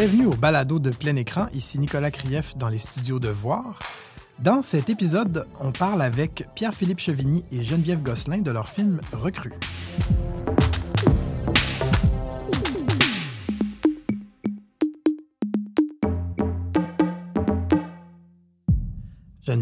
Bienvenue 0.00 0.28
au 0.28 0.34
balado 0.34 0.78
de 0.78 0.88
plein 0.88 1.14
écran. 1.16 1.48
Ici 1.52 1.78
Nicolas 1.78 2.10
Krief 2.10 2.56
dans 2.56 2.70
les 2.70 2.78
studios 2.78 3.18
de 3.18 3.28
Voir. 3.28 3.78
Dans 4.38 4.62
cet 4.62 4.88
épisode, 4.88 5.46
on 5.60 5.72
parle 5.72 6.00
avec 6.00 6.46
Pierre-Philippe 6.54 7.00
Chevigny 7.00 7.44
et 7.52 7.62
Geneviève 7.62 8.00
Gosselin 8.00 8.38
de 8.38 8.50
leur 8.50 8.70
film 8.70 9.02
Recrue. 9.12 9.52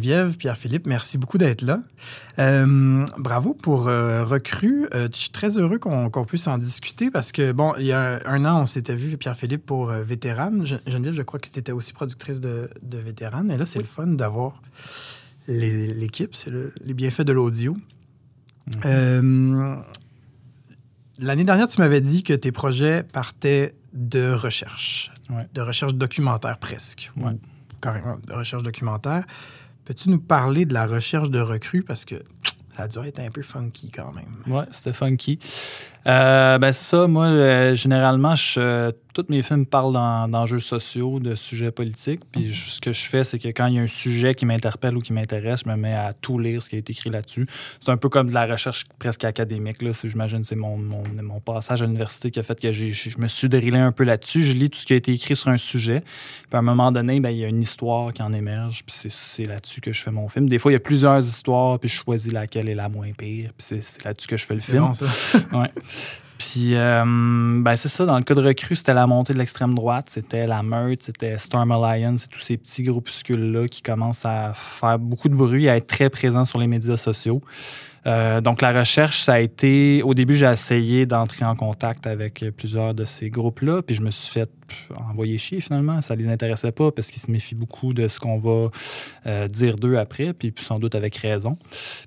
Geneviève, 0.08 0.38
Pierre-Philippe, 0.38 0.86
merci 0.86 1.18
beaucoup 1.18 1.36
d'être 1.36 1.60
là. 1.60 1.82
Euh, 2.38 3.04
bravo 3.18 3.52
pour 3.52 3.88
euh, 3.88 4.24
Recrue. 4.24 4.88
Euh, 4.94 5.06
je 5.12 5.18
suis 5.18 5.30
très 5.30 5.58
heureux 5.58 5.78
qu'on 5.78 6.24
puisse 6.24 6.46
en 6.46 6.56
discuter 6.56 7.10
parce 7.10 7.30
que, 7.30 7.52
bon, 7.52 7.74
il 7.78 7.84
y 7.84 7.92
a 7.92 8.20
un, 8.24 8.46
an, 8.46 8.62
on 8.62 8.66
s'était 8.66 8.94
vu, 8.94 9.18
Pierre-Philippe, 9.18 9.66
pour 9.66 9.88
Vétérane. 9.88 10.64
Geneviève, 10.86 11.12
je 11.12 11.20
crois 11.20 11.38
que 11.38 11.50
tu 11.50 11.58
étais 11.58 11.72
aussi 11.72 11.92
productrice 11.92 12.40
de, 12.40 12.70
de 12.80 12.96
Vétérane. 12.96 13.48
Mais 13.48 13.58
là, 13.58 13.66
c'est 13.66 13.80
le 13.80 13.84
fun 13.84 14.06
d'avoir 14.06 14.62
l'équipe, 15.46 16.34
c'est 16.34 16.52
les 16.82 16.94
bienfaits 16.94 17.26
de 17.26 17.32
l'audio. 17.32 17.76
Mm-hmm. 18.70 19.82
L'année 21.18 21.44
dernière, 21.44 21.68
tu 21.68 21.82
m'avais 21.82 22.00
dit 22.00 22.22
que 22.22 22.32
tes 22.32 22.52
projets 22.52 23.02
partaient 23.02 23.74
de 23.92 24.32
recherche, 24.32 25.12
de 25.52 25.60
recherche 25.60 25.92
documentaire 25.92 26.56
presque, 26.56 27.10
ouais. 27.18 27.36
carrément 27.82 28.18
de 28.26 28.32
recherche 28.32 28.62
documentaire. 28.62 29.24
Peux-tu 29.88 30.10
nous 30.10 30.18
parler 30.18 30.66
de 30.66 30.74
la 30.74 30.86
recherche 30.86 31.30
de 31.30 31.40
recrues? 31.40 31.82
Parce 31.82 32.04
que 32.04 32.16
ça 32.76 32.82
a 32.82 32.88
dû 32.88 32.98
être 33.08 33.20
un 33.20 33.30
peu 33.30 33.40
funky 33.40 33.90
quand 33.90 34.12
même. 34.12 34.36
Ouais, 34.46 34.66
c'était 34.70 34.92
funky. 34.92 35.38
Euh, 36.06 36.58
ben, 36.58 36.72
c'est 36.72 36.84
ça. 36.84 37.06
Moi, 37.06 37.24
euh, 37.24 37.74
généralement, 37.74 38.36
je, 38.36 38.92
tous 39.14 39.26
mes 39.28 39.42
films 39.42 39.66
parlent 39.66 39.92
d'enjeux 39.92 40.60
sociaux, 40.60 41.18
de 41.20 41.34
sujets 41.34 41.70
politiques. 41.70 42.20
Puis 42.30 42.54
ce 42.54 42.80
que 42.80 42.92
je 42.92 43.06
fais, 43.06 43.24
c'est 43.24 43.38
que 43.38 43.48
quand 43.48 43.66
il 43.66 43.74
y 43.74 43.78
a 43.78 43.82
un 43.82 43.86
sujet 43.86 44.34
qui 44.34 44.46
m'interpelle 44.46 44.96
ou 44.96 45.00
qui 45.00 45.12
m'intéresse, 45.12 45.60
je 45.64 45.70
me 45.70 45.76
mets 45.76 45.94
à 45.94 46.12
tout 46.12 46.38
lire 46.38 46.62
ce 46.62 46.68
qui 46.68 46.76
a 46.76 46.78
été 46.78 46.92
écrit 46.92 47.10
là-dessus. 47.10 47.46
C'est 47.80 47.90
un 47.90 47.96
peu 47.96 48.08
comme 48.08 48.28
de 48.28 48.34
la 48.34 48.46
recherche 48.46 48.86
presque 48.98 49.24
académique. 49.24 49.82
Là. 49.82 49.92
J'imagine 50.04 50.44
c'est 50.44 50.56
mon, 50.56 50.76
mon, 50.76 51.02
mon, 51.22 51.40
passage 51.40 51.82
à 51.82 51.86
l'université 51.86 52.30
qui 52.30 52.38
a 52.38 52.42
fait 52.42 52.60
que 52.60 52.70
je 52.72 53.18
me 53.18 53.28
suis 53.28 53.48
drillé 53.48 53.78
un 53.78 53.92
peu 53.92 54.04
là-dessus. 54.04 54.44
Je 54.44 54.52
lis 54.52 54.70
tout 54.70 54.78
ce 54.78 54.86
qui 54.86 54.92
a 54.92 54.96
été 54.96 55.12
écrit 55.12 55.36
sur 55.36 55.48
un 55.48 55.56
sujet. 55.56 56.00
Puis 56.00 56.54
à 56.54 56.58
un 56.58 56.62
moment 56.62 56.92
donné, 56.92 57.20
ben, 57.20 57.30
il 57.30 57.38
y 57.38 57.44
a 57.44 57.48
une 57.48 57.62
histoire 57.62 58.12
qui 58.12 58.22
en 58.22 58.32
émerge. 58.32 58.84
Puis 58.86 59.10
c'est 59.10 59.44
là-dessus 59.44 59.80
que 59.80 59.92
je 59.92 60.02
fais 60.02 60.10
mon 60.10 60.28
film. 60.28 60.48
Des 60.48 60.58
fois, 60.58 60.70
il 60.70 60.74
y 60.74 60.76
a 60.76 60.80
plusieurs 60.80 61.24
histoires, 61.24 61.78
puis 61.78 61.88
je 61.88 61.96
choisis 61.96 62.32
laquelle 62.32 62.68
est 62.68 62.74
la 62.74 62.88
moins 62.88 63.12
pire. 63.12 63.50
Puis 63.56 63.80
c'est 63.80 64.04
là-dessus 64.04 64.28
que 64.28 64.36
je 64.36 64.44
fais 64.44 64.54
le 64.54 64.60
film. 64.60 64.78
Bon, 64.80 64.94
ça. 64.94 65.06
ouais. 65.52 65.70
Puis, 66.38 66.76
euh, 66.76 67.02
ben 67.04 67.76
c'est 67.76 67.88
ça, 67.88 68.06
dans 68.06 68.16
le 68.16 68.22
cas 68.22 68.34
de 68.34 68.40
recrue, 68.40 68.76
c'était 68.76 68.94
la 68.94 69.08
montée 69.08 69.32
de 69.32 69.38
l'extrême 69.38 69.74
droite, 69.74 70.08
c'était 70.08 70.46
la 70.46 70.62
meute, 70.62 71.02
c'était 71.02 71.36
Storm 71.36 71.72
Alliance, 71.72 72.28
tous 72.30 72.38
ces 72.38 72.56
petits 72.56 72.84
groupuscules-là 72.84 73.66
qui 73.66 73.82
commencent 73.82 74.24
à 74.24 74.54
faire 74.54 75.00
beaucoup 75.00 75.28
de 75.28 75.34
bruit, 75.34 75.68
à 75.68 75.76
être 75.76 75.88
très 75.88 76.10
présents 76.10 76.44
sur 76.44 76.58
les 76.58 76.68
médias 76.68 76.96
sociaux. 76.96 77.42
Euh, 78.08 78.40
donc, 78.40 78.62
la 78.62 78.72
recherche, 78.72 79.20
ça 79.20 79.34
a 79.34 79.40
été. 79.40 80.02
Au 80.02 80.14
début, 80.14 80.36
j'ai 80.36 80.50
essayé 80.50 81.04
d'entrer 81.04 81.44
en 81.44 81.54
contact 81.54 82.06
avec 82.06 82.44
plusieurs 82.56 82.94
de 82.94 83.04
ces 83.04 83.28
groupes-là, 83.28 83.82
puis 83.82 83.94
je 83.94 84.02
me 84.02 84.10
suis 84.10 84.32
fait 84.32 84.50
envoyer 85.10 85.38
chier 85.38 85.60
finalement. 85.60 86.00
Ça 86.02 86.14
les 86.14 86.28
intéressait 86.28 86.72
pas 86.72 86.90
parce 86.90 87.10
qu'ils 87.10 87.22
se 87.22 87.30
méfient 87.30 87.54
beaucoup 87.54 87.92
de 87.94 88.08
ce 88.08 88.20
qu'on 88.20 88.38
va 88.38 88.70
euh, 89.26 89.48
dire 89.48 89.76
d'eux 89.76 89.96
après, 89.96 90.32
puis 90.32 90.54
sans 90.60 90.78
doute 90.78 90.94
avec 90.94 91.16
raison. 91.16 91.56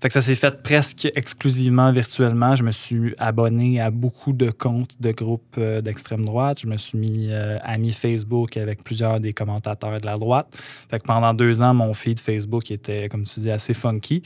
Fait 0.02 0.07
que 0.07 0.13
ça 0.13 0.22
s'est 0.22 0.35
fait 0.35 0.61
presque 0.63 1.07
exclusivement 1.16 1.91
virtuellement. 1.91 2.55
Je 2.55 2.63
me 2.63 2.72
suis 2.72 3.13
abonné 3.17 3.79
à 3.79 3.91
beaucoup 3.91 4.33
de 4.33 4.49
comptes 4.49 4.99
de 5.02 5.11
groupes 5.11 5.55
euh, 5.57 5.81
d'extrême 5.81 6.25
droite. 6.25 6.59
Je 6.61 6.67
me 6.67 6.77
suis 6.77 6.97
mis 6.97 7.31
ami 7.63 7.91
Facebook 7.91 8.57
avec 8.57 8.83
plusieurs 8.83 9.19
des 9.19 9.33
commentateurs 9.33 10.00
de 10.00 10.06
la 10.06 10.18
droite. 10.18 10.47
Fait 10.89 11.00
que 11.00 11.06
pendant 11.06 11.33
deux 11.33 11.62
ans, 11.62 11.73
mon 11.73 11.94
feed 11.94 12.19
Facebook 12.19 12.72
était, 12.72 13.09
comme 13.09 13.23
tu 13.23 13.39
dis, 13.39 13.51
assez 13.51 13.73
funky. 13.73 14.23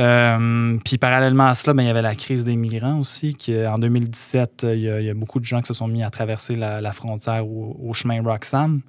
Euh, 0.00 0.78
puis 0.84 0.96
parallèlement 0.96 1.46
à 1.46 1.54
cela, 1.54 1.74
ben, 1.74 1.82
il 1.82 1.86
y 1.86 1.90
avait 1.90 2.02
la 2.02 2.14
crise 2.14 2.44
des 2.44 2.54
migrants 2.54 3.00
aussi, 3.00 3.34
qui 3.34 3.54
en 3.66 3.78
2017, 3.78 4.66
il 4.74 4.80
y, 4.80 4.90
a, 4.90 5.00
il 5.00 5.06
y, 5.06 5.10
a, 5.10 5.14
beaucoup 5.14 5.40
de 5.40 5.44
gens 5.44 5.60
qui 5.60 5.66
se 5.66 5.74
sont 5.74 5.88
mis 5.88 6.04
à 6.04 6.10
traverser 6.10 6.54
la, 6.54 6.80
la 6.80 6.92
frontière 6.92 7.46
au, 7.46 7.76
au, 7.82 7.92
chemin 7.94 8.22
Roxham. 8.22 8.80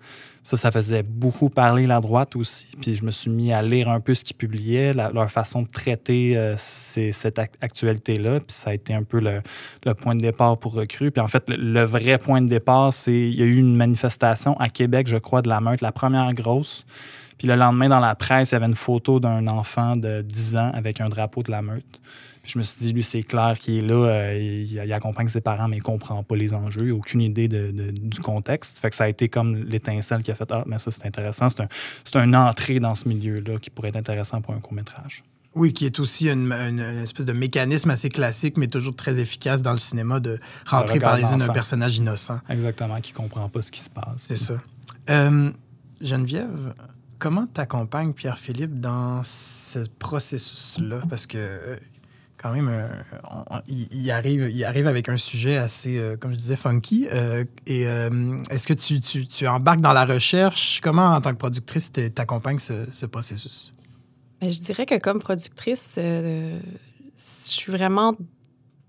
Ça, 0.44 0.56
ça 0.56 0.72
faisait 0.72 1.03
beaucoup 1.03 1.50
parler 1.50 1.88
la 1.88 2.00
droite 2.00 2.36
aussi. 2.36 2.68
Puis 2.80 2.96
je 2.96 3.03
me 3.03 3.12
suis 3.12 3.30
mis 3.30 3.52
à 3.52 3.62
lire 3.62 3.90
un 3.90 4.00
peu 4.00 4.16
ce 4.16 4.24
qu'ils 4.24 4.38
publiaient, 4.38 4.94
leur 4.94 5.30
façon 5.30 5.64
de 5.64 5.68
traiter 5.68 6.38
euh, 6.38 6.56
ces, 6.58 7.12
cette 7.12 7.40
actualité-là. 7.40 8.40
Puis 8.40 8.56
ça 8.56 8.69
a 8.69 8.74
été 8.74 8.94
un 8.94 9.03
peu 9.03 9.19
le, 9.19 9.42
le, 9.86 9.94
point 9.96 10.16
de 10.16 10.22
départ 10.22 10.58
pour 10.58 10.74
Recru. 10.74 11.12
Puis 11.12 11.22
en 11.22 11.28
fait, 11.28 11.44
le, 11.50 11.56
le 11.56 11.84
vrai 11.84 12.19
point 12.19 12.42
de 12.42 12.48
départ, 12.48 12.94
c'est 12.94 13.12
il 13.12 13.36
y 13.36 13.42
a 13.42 13.46
eu 13.46 13.58
une 13.58 13.75
manifestation 13.75 14.58
à 14.59 14.69
Québec, 14.69 15.08
je 15.08 15.18
crois, 15.18 15.42
de 15.42 15.50
la 15.50 15.59
meute, 15.59 15.81
la 15.81 15.92
première 15.92 16.34
grosse. 16.34 16.86
Puis 17.39 17.47
le 17.47 17.55
lendemain, 17.55 17.88
dans 17.88 18.01
la 18.01 18.16
presse, 18.16 18.51
il 18.51 18.53
y 18.53 18.55
avait 18.57 18.66
une 18.66 18.75
photo 18.75 19.19
d'un 19.19 19.47
enfant 19.47 19.95
de 19.95 20.22
10 20.22 20.57
ans 20.57 20.72
avec 20.73 21.01
un 21.01 21.07
drapeau 21.07 21.41
de 21.41 21.50
la 21.50 21.61
meute. 21.61 22.01
Puis 22.44 22.51
je 22.51 22.59
me 22.59 22.63
suis 22.63 22.81
dit, 22.81 22.91
lui, 22.91 23.01
c'est 23.01 23.23
clair 23.23 23.57
qu'il 23.57 23.75
est 23.75 23.81
là, 23.81 23.95
euh, 23.95 24.66
il, 24.69 24.94
accompagne 24.94 25.29
ses 25.29 25.39
parents, 25.39 25.69
mais 25.69 25.77
il 25.77 25.81
comprend 25.81 26.22
pas 26.22 26.35
les 26.35 26.53
enjeux, 26.53 26.83
il 26.83 26.89
n'a 26.89 26.95
aucune 26.95 27.22
idée 27.22 27.47
de, 27.47 27.72
du 27.91 28.19
contexte. 28.19 28.77
Fait 28.77 28.89
que 28.89 28.95
ça 28.95 29.05
a 29.05 29.07
été 29.07 29.29
comme 29.29 29.55
l'étincelle 29.55 30.22
qui 30.22 30.31
a 30.31 30.35
fait 30.35 30.51
Ah, 30.51 30.63
mais 30.67 30.79
ça, 30.79 30.91
c'est 30.91 31.05
intéressant. 31.05 31.47
C'est 31.50 32.16
un, 32.17 32.23
une 32.23 32.35
entrée 32.35 32.81
dans 32.81 32.95
ce 32.95 33.07
milieu-là 33.07 33.57
qui 33.57 33.69
pourrait 33.69 33.89
être 33.89 33.95
intéressant 33.95 34.41
pour 34.41 34.53
un 34.53 34.59
court-métrage. 34.59 35.23
Oui, 35.56 35.71
qui 35.71 35.85
est 35.85 35.97
aussi 36.00 36.29
une, 36.29 36.51
espèce 37.01 37.25
de 37.25 37.33
mécanisme 37.33 37.89
assez 37.89 38.09
classique, 38.09 38.57
mais 38.57 38.67
toujours 38.67 38.95
très 38.95 39.17
efficace 39.17 39.61
dans 39.61 39.71
le 39.71 39.77
cinéma 39.77 40.19
de 40.19 40.39
rentrer 40.66 41.00
par 41.00 41.16
les 41.16 41.23
yeux 41.23 41.38
d'un 41.38 41.53
personnage 41.53 41.97
innocent. 41.97 42.39
Exactement, 42.50 43.00
qui 43.00 43.13
comprend 43.13 43.47
pas 43.47 43.61
ce 43.61 43.71
qui 43.71 43.79
se 43.79 43.89
passe. 43.89 44.25
C'est 44.27 44.38
ça. 44.38 44.56
Euh, 45.09 45.51
Geneviève, 46.01 46.73
Comment 47.19 47.47
t'accompagnes 47.47 48.13
Pierre-Philippe 48.13 48.80
dans 48.80 49.24
ce 49.25 49.80
processus-là? 50.00 51.02
Parce 51.09 51.28
que 51.28 51.38
euh, 51.38 51.75
quand 52.41 52.53
même, 52.53 52.69
euh, 52.69 52.88
il, 53.68 54.09
arrive, 54.09 54.50
arrive 54.63 54.88
avec 54.88 55.09
un 55.09 55.18
sujet 55.18 55.57
assez, 55.57 55.97
euh, 55.97 56.16
comme 56.16 56.31
je 56.31 56.38
disais, 56.38 56.56
funky. 56.56 57.07
et 57.68 57.81
est-ce 57.81 58.66
que 58.66 58.74
tu, 58.74 59.02
tu, 59.02 59.28
tu, 59.28 59.46
embarques 59.50 59.81
dans 59.81 59.91
la 59.91 60.06
recherche? 60.06 60.80
Comment, 60.81 61.07
en 61.07 61.19
tant 61.19 61.31
que 61.31 61.38
productrice, 61.38 61.91
t'accompagnes 61.91 62.59
ce, 62.59 62.85
ce, 62.94 63.06
processus? 63.06 63.74
Ben, 64.40 64.50
je 64.50 64.62
dirais 64.62 64.86
que 64.86 64.97
comme 64.97 65.19
productrice, 65.19 65.96
je 65.97 66.62
suis 67.44 67.74
vraiment 67.74 68.16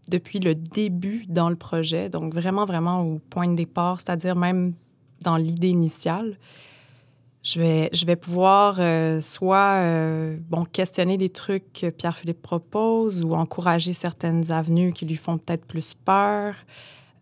depuis 0.06 0.38
le 0.38 0.54
début 0.54 1.24
dans 1.28 1.50
le 1.50 1.56
projet, 1.56 2.08
donc 2.08 2.32
vraiment, 2.32 2.64
vraiment 2.64 3.02
au 3.02 3.18
point 3.18 3.48
de 3.48 3.56
départ, 3.56 4.00
c'est-à-dire 4.00 4.36
même 4.36 4.74
dans 5.22 5.36
l'idée 5.36 5.70
initiale 5.70 6.36
je 7.42 7.58
vais, 7.58 7.88
je 7.92 8.04
vais 8.04 8.16
pouvoir 8.16 8.76
euh, 8.78 9.20
soit 9.22 9.78
euh, 9.78 10.36
bon, 10.50 10.64
questionner 10.64 11.16
des 11.16 11.30
trucs 11.30 11.72
que 11.72 11.88
Pierre-Philippe 11.88 12.42
propose 12.42 13.24
ou 13.24 13.34
encourager 13.34 13.94
certaines 13.94 14.52
avenues 14.52 14.92
qui 14.92 15.06
lui 15.06 15.16
font 15.16 15.38
peut-être 15.38 15.64
plus 15.64 15.94
peur. 15.94 16.54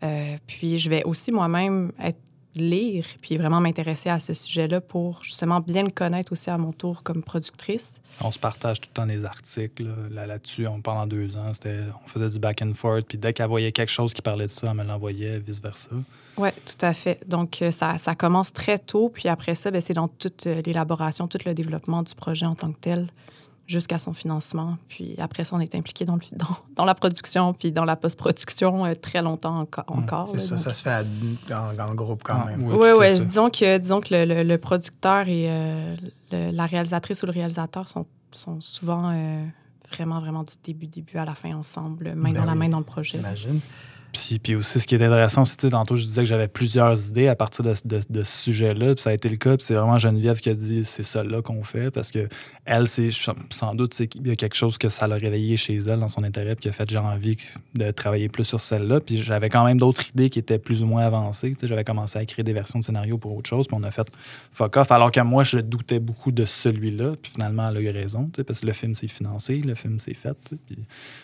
Euh, 0.02 0.36
puis 0.46 0.78
je 0.78 0.90
vais 0.90 1.04
aussi 1.04 1.30
moi-même 1.30 1.92
être 2.02 2.18
lire 2.62 3.06
puis 3.20 3.36
vraiment 3.36 3.60
m'intéresser 3.60 4.10
à 4.10 4.20
ce 4.20 4.34
sujet-là 4.34 4.80
pour 4.80 5.22
justement 5.22 5.60
bien 5.60 5.82
le 5.82 5.90
connaître 5.90 6.32
aussi 6.32 6.50
à 6.50 6.58
mon 6.58 6.72
tour 6.72 7.02
comme 7.02 7.22
productrice. 7.22 7.92
On 8.20 8.32
se 8.32 8.38
partage 8.38 8.80
tout 8.80 8.88
le 8.90 8.94
temps 8.94 9.06
des 9.06 9.24
articles 9.24 9.86
là-dessus. 10.10 10.62
Là 10.62 10.74
pendant 10.82 11.06
deux 11.06 11.36
ans, 11.36 11.52
on 11.64 12.08
faisait 12.08 12.28
du 12.28 12.38
back 12.38 12.62
and 12.62 12.74
forth. 12.74 13.06
Puis 13.06 13.18
dès 13.18 13.32
qu'elle 13.32 13.46
voyait 13.48 13.72
quelque 13.72 13.92
chose 13.92 14.12
qui 14.12 14.22
parlait 14.22 14.46
de 14.46 14.50
ça, 14.50 14.68
elle 14.68 14.76
me 14.76 14.82
l'envoyait, 14.82 15.38
vice-versa. 15.38 15.90
Oui, 16.36 16.50
tout 16.64 16.84
à 16.84 16.94
fait. 16.94 17.20
Donc, 17.28 17.62
euh, 17.62 17.72
ça, 17.72 17.98
ça 17.98 18.14
commence 18.14 18.52
très 18.52 18.78
tôt. 18.78 19.08
Puis 19.08 19.28
après 19.28 19.56
ça, 19.56 19.70
ben, 19.70 19.80
c'est 19.80 19.94
dans 19.94 20.06
toute 20.06 20.46
euh, 20.46 20.62
l'élaboration, 20.64 21.26
tout 21.26 21.38
le 21.44 21.52
développement 21.52 22.02
du 22.02 22.14
projet 22.14 22.46
en 22.46 22.54
tant 22.54 22.70
que 22.70 22.78
tel 22.80 23.08
jusqu'à 23.68 23.98
son 23.98 24.12
financement. 24.12 24.78
Puis 24.88 25.14
après 25.18 25.44
ça, 25.44 25.54
on 25.54 25.60
est 25.60 25.76
impliqué 25.76 26.04
dans, 26.04 26.16
dans, 26.32 26.56
dans, 26.74 26.84
la 26.84 26.96
production 26.96 27.52
puis 27.52 27.70
dans 27.70 27.84
la 27.84 27.94
post-production 27.94 28.84
euh, 28.84 28.94
très 28.94 29.22
longtemps 29.22 29.64
encore. 29.86 30.32
c'est 30.34 30.40
ça, 30.40 30.58
ça 30.58 30.72
se 30.74 30.82
fait 30.82 31.06
en, 31.54 31.94
groupe 31.94 32.22
quand 32.24 32.40
ah, 32.42 32.46
même. 32.46 32.64
Oui, 32.64 32.74
oui. 32.76 32.90
Ouais, 32.90 33.20
disons 33.20 33.50
que, 33.50 33.78
disons 33.78 34.00
que 34.00 34.14
le, 34.14 34.42
le, 34.42 34.58
producteur 34.58 35.28
et 35.28 35.48
la 36.32 36.66
réalisatrice 36.66 37.22
ou 37.22 37.26
le 37.26 37.32
réalisateur 37.32 37.86
sont, 37.86 38.06
sont 38.32 38.60
souvent 38.60 39.12
vraiment, 39.92 40.20
vraiment 40.20 40.42
du 40.42 40.54
début, 40.64 40.86
début 40.86 41.18
à 41.18 41.24
la 41.24 41.34
fin 41.34 41.54
ensemble, 41.54 42.14
main 42.14 42.32
ben 42.32 42.40
dans 42.40 42.44
la 42.44 42.54
main 42.54 42.68
dans 42.68 42.78
le 42.78 42.84
projet. 42.84 43.18
J'imagine. 43.18 43.60
Puis, 44.12 44.38
puis 44.38 44.54
aussi, 44.54 44.80
ce 44.80 44.86
qui 44.86 44.94
est 44.94 45.04
intéressant 45.04 45.42
aussi, 45.42 45.56
tantôt, 45.56 45.96
je 45.96 46.04
disais 46.04 46.22
que 46.22 46.28
j'avais 46.28 46.48
plusieurs 46.48 47.08
idées 47.08 47.28
à 47.28 47.36
partir 47.36 47.64
de, 47.64 47.74
de, 47.84 48.00
de 48.08 48.22
ce 48.22 48.44
sujet-là. 48.44 48.94
Puis 48.94 49.02
ça 49.02 49.10
a 49.10 49.12
été 49.12 49.28
le 49.28 49.36
cas. 49.36 49.56
Puis 49.56 49.66
c'est 49.66 49.74
vraiment 49.74 49.98
Geneviève 49.98 50.40
qui 50.40 50.48
a 50.48 50.54
dit 50.54 50.84
c'est 50.84 51.02
ça 51.02 51.22
là 51.22 51.42
qu'on 51.42 51.62
fait. 51.62 51.90
Parce 51.90 52.10
que 52.10 52.28
elle, 52.64 52.88
c'est 52.88 53.10
sans 53.50 53.74
doute 53.74 53.94
qu'il 53.94 54.26
y 54.26 54.30
a 54.30 54.36
quelque 54.36 54.56
chose 54.56 54.78
que 54.78 54.88
ça 54.88 55.06
l'a 55.06 55.16
réveillé 55.16 55.56
chez 55.56 55.76
elle 55.76 56.00
dans 56.00 56.08
son 56.08 56.24
intérêt. 56.24 56.54
Puis 56.54 56.62
qui 56.62 56.68
a 56.68 56.72
fait 56.72 56.88
j'ai 56.90 56.98
envie 56.98 57.36
de 57.74 57.90
travailler 57.90 58.28
plus 58.28 58.44
sur 58.44 58.62
celle-là. 58.62 59.00
Puis 59.00 59.18
j'avais 59.18 59.50
quand 59.50 59.64
même 59.64 59.78
d'autres 59.78 60.08
idées 60.08 60.30
qui 60.30 60.38
étaient 60.38 60.58
plus 60.58 60.82
ou 60.82 60.86
moins 60.86 61.02
avancées. 61.02 61.54
J'avais 61.62 61.84
commencé 61.84 62.18
à 62.18 62.22
écrire 62.22 62.44
des 62.44 62.52
versions 62.54 62.78
de 62.78 62.84
scénario 62.84 63.18
pour 63.18 63.36
autre 63.36 63.48
chose. 63.48 63.66
Puis 63.66 63.76
on 63.78 63.82
a 63.82 63.90
fait 63.90 64.06
fuck 64.52 64.76
off. 64.78 64.90
Alors 64.90 65.12
que 65.12 65.20
moi, 65.20 65.44
je 65.44 65.58
doutais 65.58 65.98
beaucoup 65.98 66.32
de 66.32 66.44
celui-là. 66.46 67.12
Puis 67.22 67.32
finalement, 67.32 67.68
elle 67.68 67.76
a 67.76 67.80
eu 67.80 67.90
raison. 67.90 68.30
Parce 68.46 68.60
que 68.60 68.66
le 68.66 68.72
film 68.72 68.94
s'est 68.94 69.08
financé, 69.08 69.60
le 69.60 69.74
film 69.74 69.98
s'est 69.98 70.14
fait. 70.14 70.36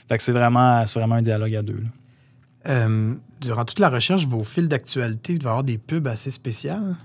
Fait 0.09 0.19
que 0.19 0.23
c'est 0.23 0.33
vraiment, 0.33 0.85
un 0.97 1.23
dialogue 1.23 1.55
à 1.55 1.63
deux. 1.63 1.83
Euh, 2.69 3.15
durant 3.41 3.65
toute 3.65 3.79
la 3.79 3.89
recherche, 3.91 4.27
vos 4.27 4.43
fils 4.45 4.69
d'actualité, 4.69 5.35
il 5.35 5.39
doit 5.39 5.51
y 5.51 5.53
avoir 5.53 5.65
des 5.65 5.79
pubs 5.79 6.07
assez 6.09 6.31
spéciales. 6.31 6.97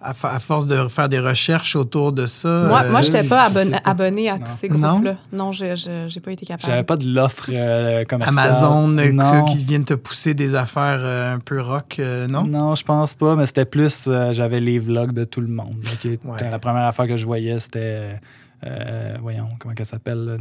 À, 0.00 0.14
force 0.14 0.68
de 0.68 0.86
faire 0.86 1.08
des 1.08 1.18
recherches 1.18 1.74
autour 1.74 2.12
de 2.12 2.26
ça. 2.26 2.48
Moi, 2.68 2.82
euh, 2.84 2.90
moi 2.92 3.00
je 3.02 3.08
n'étais 3.08 3.24
je 3.24 3.28
pas, 3.28 3.42
abonné, 3.42 3.70
pas. 3.72 3.90
abonnée 3.90 4.30
à 4.30 4.38
Non. 4.38 4.44
tous 4.44 4.52
ces 4.52 4.68
groupes-là. 4.68 5.16
Non, 5.32 5.50
j'ai 5.50 5.74
j'ai 5.74 6.20
pas 6.20 6.30
été 6.30 6.46
J'avais 6.46 6.62
capable. 6.62 6.86
pas 6.86 6.96
de 6.96 7.12
l'offre 7.12 7.46
euh, 7.52 8.04
commerciale. 8.04 8.38
Amazon 8.38 8.96
euh, 8.96 9.10
non. 9.10 9.44
que- 9.46 9.50
qui 9.58 9.64
viennent 9.64 9.84
te 9.84 9.94
pousser 9.94 10.34
des 10.34 10.54
affaires 10.54 11.00
euh, 11.00 11.34
un 11.34 11.40
peu 11.40 11.60
rock, 11.60 11.96
euh, 11.98 12.28
non? 12.28 12.44
Non, 12.46 12.76
je 12.76 12.84
pense 12.84 13.14
pas, 13.14 13.34
mais 13.34 13.46
c'était 13.46 13.64
plus. 13.64 14.04
euh, 14.06 14.32
J'avais 14.32 14.60
les 14.60 14.78
vlogs 14.78 15.10
de 15.12 15.24
tout 15.24 15.40
le 15.40 15.48
monde. 15.48 15.74
là, 15.82 15.90
qui- 16.00 16.10
Ouais. 16.24 16.48
La 16.48 16.60
première 16.60 16.84
affaire 16.84 17.08
que 17.08 17.16
je 17.16 17.26
voyais, 17.26 17.58
c'était. 17.58 18.20
Euh, 18.66 19.16
voyons, 19.20 19.48
comment 19.58 19.74
elle 19.78 19.86
s'appelle 19.86 20.38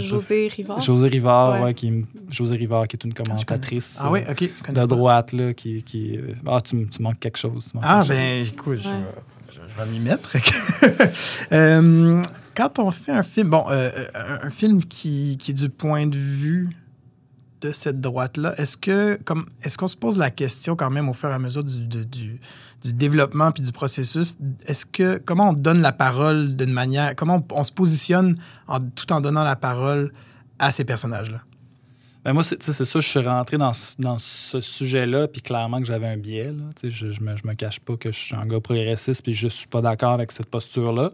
José 0.00 0.48
Rivard. 0.48 0.80
José 0.80 1.08
Rivard, 1.08 1.52
Ouais. 1.54 1.64
ouais, 1.66 1.74
qui, 1.74 2.04
José 2.30 2.56
Rivard, 2.56 2.88
qui 2.88 2.96
est 2.96 3.04
une 3.04 3.12
commentatrice 3.14 3.98
Ah 4.00 4.10
oui, 4.10 4.20
euh, 4.26 4.32
ok. 4.32 4.42
je 4.58 4.62
connais 4.64 4.80
de 4.80 4.86
droite, 4.86 5.32
là, 5.32 5.52
qui. 5.52 5.82
qui 5.82 6.16
euh, 6.16 6.34
ah, 6.46 6.60
tu, 6.62 6.86
tu 6.86 7.02
manques 7.02 7.18
quelque 7.20 7.38
chose. 7.38 7.72
manques 7.74 7.84
Ah, 7.86 8.04
quelque 8.06 8.14
chose. 8.14 8.16
ben, 8.16 8.46
écoute, 8.46 8.78
je, 8.82 8.88
Ouais. 8.88 8.94
je- 9.52 9.58
je 9.74 9.82
vais 9.84 9.90
m'y 9.90 10.00
mettre. 10.00 10.36
Euh, 11.52 12.22
quand 12.54 12.78
on 12.78 12.90
fait 12.90 13.12
un 13.12 13.22
film, 13.22 13.50
bon, 13.50 13.64
euh, 13.70 13.90
un, 14.14 14.46
un 14.46 14.50
film 14.50 14.82
qui, 14.84 15.36
qui 15.38 15.52
est 15.52 15.54
du 15.54 15.68
point 15.68 16.06
de 16.06 16.16
vue 16.18 16.68
de 17.60 17.72
cette 17.72 18.00
droite-là, 18.00 18.54
est-ce 18.58 18.76
que, 18.76 19.18
comme, 19.24 19.46
est-ce 19.62 19.76
qu'on 19.78 19.88
se 19.88 19.96
pose 19.96 20.18
la 20.18 20.30
question 20.30 20.76
quand 20.76 20.90
même 20.90 21.08
au 21.08 21.12
fur 21.12 21.28
et 21.28 21.34
à 21.34 21.38
mesure 21.38 21.64
du, 21.64 21.86
du 22.82 22.92
développement 22.92 23.52
puis 23.52 23.62
du 23.62 23.72
processus, 23.72 24.36
est-ce 24.66 24.86
que, 24.86 25.20
comment 25.24 25.50
on 25.50 25.52
donne 25.52 25.80
la 25.80 25.92
parole 25.92 26.56
d'une 26.56 26.72
manière, 26.72 27.14
comment 27.16 27.44
on, 27.50 27.60
on 27.60 27.64
se 27.64 27.72
positionne 27.72 28.38
en, 28.66 28.80
tout 28.80 29.12
en 29.12 29.20
donnant 29.20 29.44
la 29.44 29.56
parole 29.56 30.12
à 30.58 30.70
ces 30.70 30.84
personnages-là? 30.84 31.40
Ben 32.28 32.34
moi, 32.34 32.42
c'est 32.42 32.62
ça, 32.62 33.00
je 33.00 33.08
suis 33.08 33.20
rentré 33.20 33.56
dans, 33.56 33.72
ce- 33.72 33.94
dans 33.98 34.18
ce 34.18 34.60
sujet-là, 34.60 35.28
puis 35.28 35.40
clairement 35.40 35.80
que 35.80 35.86
j'avais 35.86 36.08
un 36.08 36.18
biais. 36.18 36.52
Là, 36.52 36.64
je, 36.84 37.10
je, 37.10 37.22
me, 37.22 37.32
me 37.42 37.54
cache 37.54 37.80
pas 37.80 37.96
que 37.96 38.12
je 38.12 38.18
suis 38.18 38.34
un 38.34 38.44
gars 38.44 38.60
progressiste, 38.60 39.22
puis 39.22 39.32
je 39.32 39.48
suis 39.48 39.66
pas 39.66 39.80
d'accord 39.80 40.12
avec 40.12 40.30
cette 40.32 40.44
posture-là. 40.50 41.12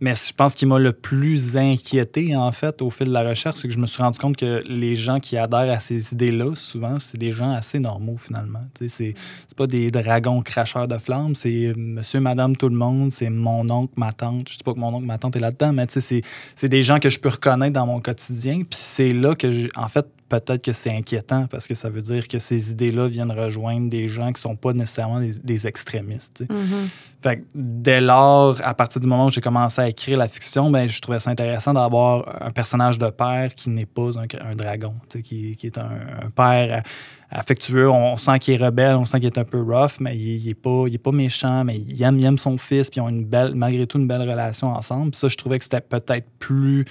Mais 0.00 0.14
je 0.16 0.32
pense 0.32 0.56
qu'il 0.56 0.66
m'a 0.66 0.80
le 0.80 0.92
plus 0.92 1.56
inquiété, 1.56 2.34
en 2.34 2.50
fait, 2.50 2.82
au 2.82 2.90
fil 2.90 3.06
de 3.06 3.12
la 3.12 3.22
recherche, 3.22 3.60
c'est 3.60 3.68
que 3.68 3.74
je 3.74 3.78
me 3.78 3.86
suis 3.86 4.02
rendu 4.02 4.18
compte 4.18 4.36
que 4.36 4.64
les 4.66 4.96
gens 4.96 5.20
qui 5.20 5.36
adhèrent 5.36 5.72
à 5.72 5.78
ces 5.78 6.12
idées-là, 6.12 6.56
souvent, 6.56 6.98
c'est 6.98 7.16
des 7.16 7.30
gens 7.30 7.52
assez 7.52 7.78
normaux, 7.78 8.16
finalement. 8.18 8.64
Sais, 8.76 8.88
C'est 8.88 9.14
pas 9.56 9.68
des 9.68 9.92
dragons 9.92 10.42
cracheurs 10.42 10.88
de 10.88 10.98
flammes, 10.98 11.36
c'est 11.36 11.74
monsieur, 11.76 12.18
madame, 12.18 12.56
tout 12.56 12.68
le 12.68 12.74
monde, 12.76 13.12
c'est 13.12 13.30
mon 13.30 13.70
oncle, 13.70 13.92
ma 13.96 14.12
tante. 14.12 14.48
Je 14.50 14.56
dis 14.56 14.64
pas 14.64 14.74
que 14.74 14.80
mon 14.80 14.92
oncle, 14.92 15.06
ma 15.06 15.18
tante 15.18 15.36
est 15.36 15.40
là-dedans, 15.40 15.72
mais 15.72 15.86
c'est 15.88 16.68
des 16.68 16.82
gens 16.82 16.98
que 16.98 17.08
je 17.08 17.20
peux 17.20 17.28
reconnaître 17.28 17.74
dans 17.74 17.86
mon 17.86 18.00
quotidien. 18.00 18.64
Puis 18.68 18.80
c'est 18.82 19.12
là 19.12 19.36
que, 19.36 19.68
en 19.78 19.86
fait, 19.86 20.06
peut-être 20.28 20.62
que 20.62 20.72
c'est 20.72 20.90
inquiétant 20.90 21.46
parce 21.46 21.66
que 21.66 21.74
ça 21.74 21.88
veut 21.88 22.02
dire 22.02 22.28
que 22.28 22.38
ces 22.38 22.70
idées-là 22.70 23.08
viennent 23.08 23.30
rejoindre 23.30 23.88
des 23.88 24.08
gens 24.08 24.32
qui 24.32 24.40
sont 24.40 24.56
pas 24.56 24.72
nécessairement 24.72 25.20
des, 25.20 25.38
des 25.38 25.66
extrémistes. 25.66 26.44
Mhm. 26.50 26.88
Fait 27.22 27.38
que 27.38 27.42
dès 27.54 28.00
lors, 28.00 28.60
à 28.62 28.74
partir 28.74 29.00
du 29.00 29.06
moment 29.06 29.26
où 29.26 29.30
j'ai 29.30 29.40
commencé 29.40 29.80
à 29.80 29.88
écrire 29.88 30.18
la 30.18 30.28
fiction, 30.28 30.70
ben, 30.70 30.88
je 30.88 31.00
trouvais 31.00 31.20
ça 31.20 31.30
intéressant 31.30 31.74
d'avoir 31.74 32.42
un 32.42 32.50
personnage 32.50 32.98
de 32.98 33.08
père 33.10 33.54
qui 33.54 33.70
n'est 33.70 33.86
pas 33.86 34.18
un, 34.18 34.26
un 34.44 34.54
dragon, 34.54 34.94
qui, 35.10 35.56
qui 35.56 35.66
est 35.66 35.78
un, 35.78 35.90
un 36.24 36.30
père 36.30 36.82
affectueux. 37.30 37.90
On 37.90 38.16
sent 38.16 38.38
qu'il 38.38 38.54
est 38.54 38.64
rebelle, 38.64 38.96
on 38.96 39.04
sent 39.04 39.18
qu'il 39.18 39.26
est 39.26 39.38
un 39.38 39.44
peu 39.44 39.60
rough, 39.60 39.98
mais 40.00 40.16
il, 40.16 40.44
il 40.44 40.48
est 40.48 40.54
pas, 40.54 40.84
il 40.86 40.94
est 40.94 40.98
pas 40.98 41.12
méchant, 41.12 41.64
mais 41.64 41.78
il 41.78 42.00
aime, 42.02 42.18
il 42.18 42.24
aime 42.24 42.38
son 42.38 42.58
fils, 42.58 42.90
puis 42.90 42.98
ils 42.98 43.02
ont 43.02 43.08
une 43.08 43.24
belle, 43.24 43.54
malgré 43.54 43.86
tout 43.86 43.98
une 43.98 44.08
belle 44.08 44.28
relation 44.28 44.68
ensemble. 44.68 45.12
Puis 45.12 45.20
ça, 45.20 45.28
je 45.28 45.36
trouvais 45.36 45.58
que 45.58 45.64
c'était 45.64 45.80
peut-être 45.80 46.26
plus 46.38 46.84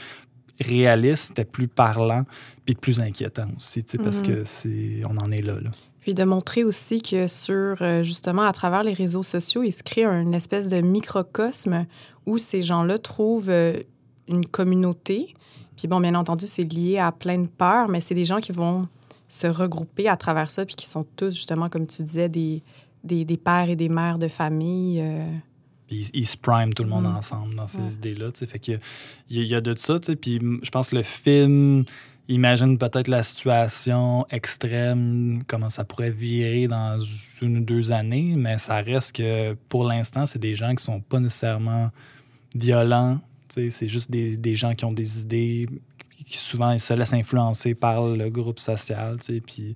réaliste, 0.60 1.28
c'était 1.28 1.46
plus 1.46 1.68
parlant, 1.68 2.24
puis 2.66 2.76
plus 2.76 3.00
inquiétant 3.00 3.48
aussi, 3.58 3.84
tu 3.84 3.92
sais, 3.92 3.98
parce 4.04 4.22
Mhm. 4.22 4.28
que 4.28 4.46
c'est, 4.46 5.02
on 5.10 5.18
en 5.18 5.32
est 5.32 5.42
là. 5.42 5.60
là. 5.60 5.72
Puis 6.02 6.14
de 6.14 6.24
montrer 6.24 6.64
aussi 6.64 7.02
que 7.02 7.28
sur, 7.28 7.78
euh, 7.82 8.04
justement, 8.04 8.44
à 8.44 8.54
travers 8.54 8.84
les 8.84 8.94
réseaux 8.94 9.24
sociaux, 9.24 9.64
il 9.64 9.72
se 9.72 9.82
crée 9.84 10.06
une 10.06 10.34
espèce 10.34 10.68
de 10.68 10.80
microcosme 10.82 11.86
où 12.26 12.38
ces 12.38 12.62
gens-là 12.62 12.98
trouvent 13.00 13.50
euh, 13.50 13.82
une 14.28 14.46
communauté. 14.46 15.34
Puis 15.78 15.88
bon, 15.88 16.00
bien 16.00 16.16
entendu, 16.16 16.46
c'est 16.48 16.64
lié 16.64 17.00
à 17.00 17.12
plein 17.12 17.40
de 17.40 17.48
peurs, 17.48 17.88
mais 17.90 18.02
c'est 18.02 18.16
des 18.16 18.26
gens 18.26 18.40
qui 18.40 18.52
vont 18.52 18.88
se 19.30 19.48
regrouper 19.48 20.08
à 20.08 20.16
travers 20.16 20.50
ça, 20.52 20.66
puis 20.66 20.76
qui 20.76 20.88
sont 20.88 21.06
tous, 21.16 21.32
justement, 21.34 21.70
comme 21.70 21.88
tu 21.88 22.04
disais, 22.04 22.30
des, 22.30 22.62
des, 23.04 23.26
des 23.26 23.38
pères 23.38 23.70
et 23.70 23.76
des 23.76 23.90
mères 23.90 24.18
de 24.20 24.28
famille. 24.28 25.00
euh. 25.02 25.28
Ils, 25.90 26.08
ils 26.14 26.26
se 26.28 26.38
prime 26.38 26.74
tout 26.74 26.84
le 26.84 26.90
monde 26.90 27.04
Mm. 27.06 27.16
ensemble 27.18 27.56
dans 27.56 27.68
ces 27.68 27.78
Ouais. 27.80 27.90
idées-là. 27.94 28.30
Fait 28.34 28.58
que 28.60 28.72
il 29.30 29.42
y, 29.42 29.46
y 29.48 29.56
a 29.56 29.62
de 29.62 29.74
ça. 29.76 30.00
Puis 30.00 30.40
je 30.64 30.70
pense 30.72 30.90
que 30.90 30.96
le 30.96 31.04
film 31.04 31.84
imagine 32.28 32.78
peut-être 32.78 33.08
la 33.08 33.24
situation 33.24 34.26
extrême, 34.30 35.44
comment 35.48 35.70
ça 35.70 35.84
pourrait 35.84 36.12
virer 36.12 36.68
dans 36.68 37.00
une 37.42 37.58
ou 37.58 37.62
deux 37.62 37.92
années, 37.92 38.34
mais 38.36 38.58
ça 38.58 38.82
reste 38.82 39.14
que 39.14 39.54
pour 39.70 39.84
l'instant, 39.86 40.26
c'est 40.26 40.40
des 40.40 40.56
gens 40.56 40.74
qui 40.76 40.84
sont 40.84 41.02
pas 41.02 41.20
nécessairement 41.20 41.92
violents. 42.56 43.20
C'est 43.50 43.88
juste 43.88 44.12
des, 44.12 44.38
des 44.38 44.56
gens 44.56 44.74
qui 44.76 44.86
ont 44.86 44.92
des 44.92 45.22
idées 45.22 45.70
qui 46.26 46.38
souvent 46.38 46.72
ils 46.72 46.80
se 46.80 46.94
laissent 46.94 47.14
influencer 47.14 47.76
par 47.76 48.08
le 48.08 48.30
groupe 48.30 48.60
social. 48.60 49.18
Puis 49.46 49.76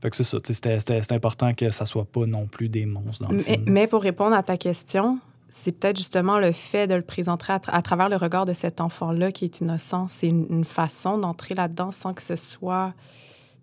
fait 0.00 0.10
que 0.10 0.16
c'est 0.16 0.24
ça. 0.24 0.38
C'était 0.44 1.12
important 1.14 1.54
que 1.54 1.70
ça 1.70 1.86
soit 1.86 2.04
pas 2.04 2.26
non 2.26 2.46
plus 2.46 2.68
des 2.68 2.86
monstres 2.86 3.24
dans 3.24 3.30
le 3.32 3.38
Mais, 3.38 3.42
film. 3.44 3.64
mais 3.66 3.86
pour 3.86 4.02
répondre 4.02 4.36
à 4.36 4.42
ta 4.42 4.56
question, 4.56 5.18
c'est 5.50 5.72
peut-être 5.72 5.96
justement 5.96 6.38
le 6.38 6.52
fait 6.52 6.86
de 6.86 6.94
le 6.94 7.02
présenter 7.02 7.52
à, 7.52 7.58
tra- 7.58 7.70
à 7.70 7.82
travers 7.82 8.08
le 8.08 8.16
regard 8.16 8.44
de 8.46 8.52
cet 8.52 8.80
enfant-là 8.80 9.32
qui 9.32 9.44
est 9.44 9.60
innocent. 9.60 10.08
C'est 10.08 10.28
une, 10.28 10.46
une 10.50 10.64
façon 10.64 11.18
d'entrer 11.18 11.54
là-dedans 11.54 11.92
sans 11.92 12.12
que 12.14 12.22
ce 12.22 12.36
soit, 12.36 12.92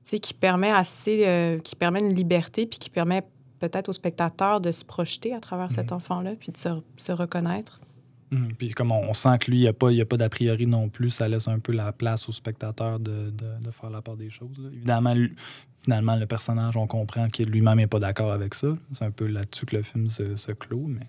tu 0.03 0.12
sais, 0.12 0.19
qui 0.19 0.33
permet 0.33 0.71
assez, 0.71 1.24
euh, 1.27 1.59
qui 1.59 1.75
permet 1.75 2.00
une 2.00 2.13
liberté, 2.15 2.65
puis 2.65 2.80
qui 2.80 2.89
permet 2.89 3.21
peut-être 3.59 3.89
au 3.89 3.94
spectateur 3.94 4.59
de 4.59 4.71
se 4.71 4.83
projeter 4.83 5.33
à 5.33 5.39
travers 5.39 5.71
cet 5.71 5.91
Mhm. 5.91 5.97
enfant-là, 5.97 6.31
puis 6.39 6.51
de 6.51 6.57
se, 6.57 6.69
se 6.97 7.12
reconnaître. 7.12 7.80
Mhm. 8.31 8.53
Puis 8.57 8.71
comme 8.71 8.91
on, 8.91 9.09
on 9.09 9.13
sent 9.13 9.38
que 9.39 9.51
lui, 9.51 9.59
il 9.59 9.62
n'y 9.62 9.68
a 9.68 9.74
pas, 9.74 9.91
il 9.91 9.97
y 9.97 10.01
a 10.01 10.06
pas 10.06 10.18
d'a 10.18 10.27
priori 10.29 10.65
non 10.65 10.89
plus, 10.89 11.12
ça 11.12 11.27
laisse 11.27 11.47
un 11.47 11.59
peu 11.59 11.71
la 11.71 11.91
place 11.91 12.27
au 12.27 12.31
spectateur 12.31 13.00
de, 13.00 13.29
de- 13.29 13.63
de 13.63 13.71
faire 13.71 13.89
la 13.91 14.01
part 14.01 14.18
des 14.18 14.31
choses. 14.31 14.57
là. 14.57 14.69
Évidemment, 14.74 15.13
lui- 15.13 15.36
finalement, 15.83 16.15
le 16.15 16.25
personnage, 16.25 16.75
on 16.75 16.88
comprend 16.88 17.29
qu'il 17.29 17.50
lui-même 17.50 17.77
n'est 17.77 17.88
pas 17.88 18.00
d'accord 18.00 18.31
avec 18.31 18.56
ça. 18.56 18.69
C'est 18.94 19.06
un 19.06 19.12
peu 19.12 19.27
là-dessus 19.27 19.65
que 19.65 19.75
le 19.75 19.83
film 19.83 20.09
se, 20.09 20.36
se 20.36 20.51
clôt, 20.51 20.86
mais 20.88 21.06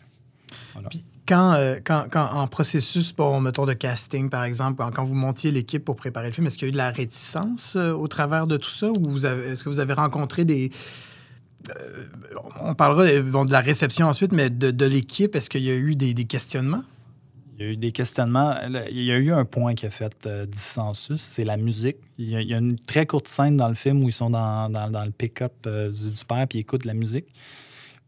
voilà. 0.72 0.88
Puis 0.88 1.04
quand, 1.26 1.54
euh, 1.54 1.76
quand, 1.82 2.06
quand 2.10 2.26
en 2.32 2.46
processus, 2.48 3.14
bon, 3.14 3.40
mettons 3.40 3.64
de 3.66 3.72
casting, 3.72 4.28
par 4.30 4.44
exemple, 4.44 4.76
quand- 4.76 4.90
quand 4.92 5.04
vous 5.04 5.14
montiez 5.14 5.50
l'équipe 5.50 5.84
pour 5.84 5.96
préparer 5.96 6.26
le 6.28 6.32
film, 6.32 6.46
est-ce 6.46 6.56
qu'il 6.58 6.66
y 6.66 6.68
a 6.68 6.70
eu 6.70 6.72
de 6.72 6.76
la 6.76 6.90
réticence 6.90 7.76
euh, 7.76 7.92
au 7.92 8.08
travers 8.08 8.46
de 8.46 8.56
tout 8.56 8.70
ça? 8.70 8.88
Ou 8.90 9.16
est-ce 9.18 9.64
que 9.64 9.68
vous 9.68 9.80
avez 9.80 9.94
rencontré 9.94 10.44
des. 10.44 10.70
euh, 11.70 12.04
on 12.60 12.74
parlera 12.74 13.20
bon, 13.22 13.44
de 13.44 13.52
la 13.52 13.60
réception 13.60 14.06
ensuite, 14.08 14.32
mais 14.32 14.50
de, 14.50 14.70
de 14.70 14.84
l'équipe, 14.86 15.34
est-ce 15.34 15.48
qu'il 15.48 15.62
y 15.62 15.70
a 15.70 15.74
eu 15.74 15.96
des, 15.96 16.12
des 16.14 16.24
questionnements? 16.26 16.82
Il 17.58 17.64
y 17.64 17.68
a 17.68 17.72
eu 17.72 17.76
des 17.76 17.92
questionnements. 17.92 18.54
Il 18.90 19.02
y 19.02 19.12
a 19.12 19.16
eu 19.18 19.32
un 19.32 19.44
point 19.44 19.74
qui 19.74 19.86
a 19.86 19.90
fait 19.90 20.12
euh, 20.26 20.44
dissensus, 20.44 21.22
c'est 21.22 21.44
la 21.44 21.56
musique. 21.56 21.96
Il 22.18 22.28
y, 22.28 22.36
a, 22.36 22.40
il 22.40 22.48
y 22.48 22.54
a 22.54 22.58
une 22.58 22.76
très 22.78 23.06
courte 23.06 23.28
scène 23.28 23.56
dans 23.56 23.68
le 23.68 23.74
film 23.76 24.02
où 24.02 24.08
ils 24.08 24.12
sont 24.12 24.28
dans, 24.30 24.68
dans- 24.68 24.90
dans 24.90 25.04
le 25.04 25.12
pick-up 25.12 25.52
euh, 25.66 25.90
du, 25.90 26.10
du 26.10 26.24
père 26.24 26.46
puis 26.48 26.58
ils 26.58 26.62
écoutent 26.62 26.84
la 26.84 26.94
musique. 26.94 27.26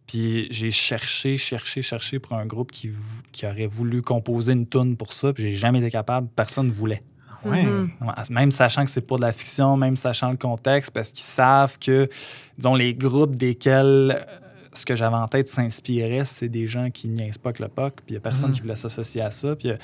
Puis 0.07 0.47
j'ai 0.51 0.71
cherché, 0.71 1.37
cherché, 1.37 1.83
cherché 1.83 2.19
pour 2.19 2.35
un 2.35 2.47
groupe 2.47 2.71
qui, 2.71 2.91
qui 3.33 3.47
aurait 3.47 3.67
voulu 3.67 4.03
composer 4.03 4.53
une 4.53 4.67
tune 4.69 4.97
pour 4.97 5.13
ça, 5.13 5.33
puis 5.33 5.43
j'ai 5.51 5.57
jamais 5.57 5.79
été 5.81 5.91
capable. 5.91 6.29
Personne 6.37 6.69
ne 6.69 6.73
voulait. 6.73 7.03
Ouais? 7.45 7.63
Mhm. 7.65 7.91
Ouais, 8.03 8.13
Même 8.31 8.51
sachant 8.51 8.85
que 8.85 8.91
c'est 8.91 9.01
pour 9.01 9.19
de 9.19 9.23
la 9.25 9.33
fiction, 9.33 9.77
même 9.77 9.97
sachant 9.97 10.31
le 10.31 10.37
contexte, 10.37 10.91
parce 10.93 11.11
qu'ils 11.11 11.25
savent 11.25 11.79
que, 11.79 12.09
disons, 12.59 12.75
les 12.75 12.95
groupes 12.95 13.37
desquels 13.37 14.17
euh, 14.17 14.25
ce 14.73 14.85
que 14.87 14.95
j'avais 14.97 15.17
en 15.17 15.29
tête 15.29 15.49
s'inspirait, 15.49 16.25
c'est 16.27 16.49
des 16.49 16.67
gens 16.67 16.91
qui 16.91 17.09
niaisent 17.09 17.39
pas 17.39 17.53
que 17.53 17.63
le 17.63 17.69
POC, 17.69 17.95
puis 17.97 18.05
il 18.11 18.15
y 18.15 18.17
a 18.17 18.21
personne 18.21 18.51
Mhm. 18.51 18.55
qui 18.55 18.61
voulait 18.63 18.77
s'associer 18.77 19.23
à 19.23 19.31
ça. 19.31 19.55
Puis, 19.57 19.71
euh, 19.71 19.77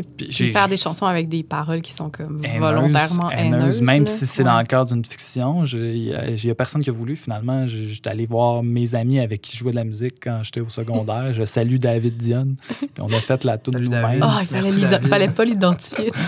Et 0.00 0.02
puis 0.02 0.28
Puis 0.28 0.52
faire 0.52 0.68
des 0.68 0.76
chansons 0.76 1.04
avec 1.06 1.28
des 1.28 1.42
paroles 1.42 1.82
qui 1.82 1.92
sont 1.92 2.08
comme 2.10 2.40
haineuse, 2.44 2.58
volontairement 2.60 3.30
haineuse, 3.30 3.60
haineuses. 3.62 3.80
Même 3.82 4.04
là. 4.04 4.10
si 4.10 4.26
c'est 4.26 4.42
Ouais. 4.42 4.48
dans 4.50 4.58
le 4.60 4.66
cadre 4.66 4.92
d'une 4.94 5.04
fiction, 5.04 5.64
il 5.64 6.38
y 6.44 6.50
a- 6.50 6.54
personne 6.54 6.82
qui 6.82 6.90
a 6.90 6.92
voulu. 6.92 7.16
Finalement, 7.16 7.66
j'étais 7.66 8.08
allé 8.10 8.24
voir 8.26 8.62
mes 8.62 8.94
amis 8.94 9.20
avec 9.20 9.42
qui 9.42 9.52
je 9.56 9.60
jouais 9.62 9.72
de 9.72 9.76
la 9.76 9.84
musique 9.84 10.14
quand 10.22 10.40
j'étais 10.42 10.60
au 10.60 10.68
secondaire. 10.70 11.32
je 11.34 11.44
salue 11.44 11.76
David 11.76 12.16
Dion. 12.16 12.56
Puis 12.78 12.88
on 13.00 13.08
a 13.12 13.20
fait 13.20 13.44
la 13.44 13.58
tune 13.58 13.74
Salut, 13.74 13.86
nous-mêmes. 13.88 14.22
Ah, 14.22 14.42
il 14.42 14.88
David. 14.88 15.06
fallait 15.08 15.28
pas 15.28 15.44
l'identifier. 15.44 16.10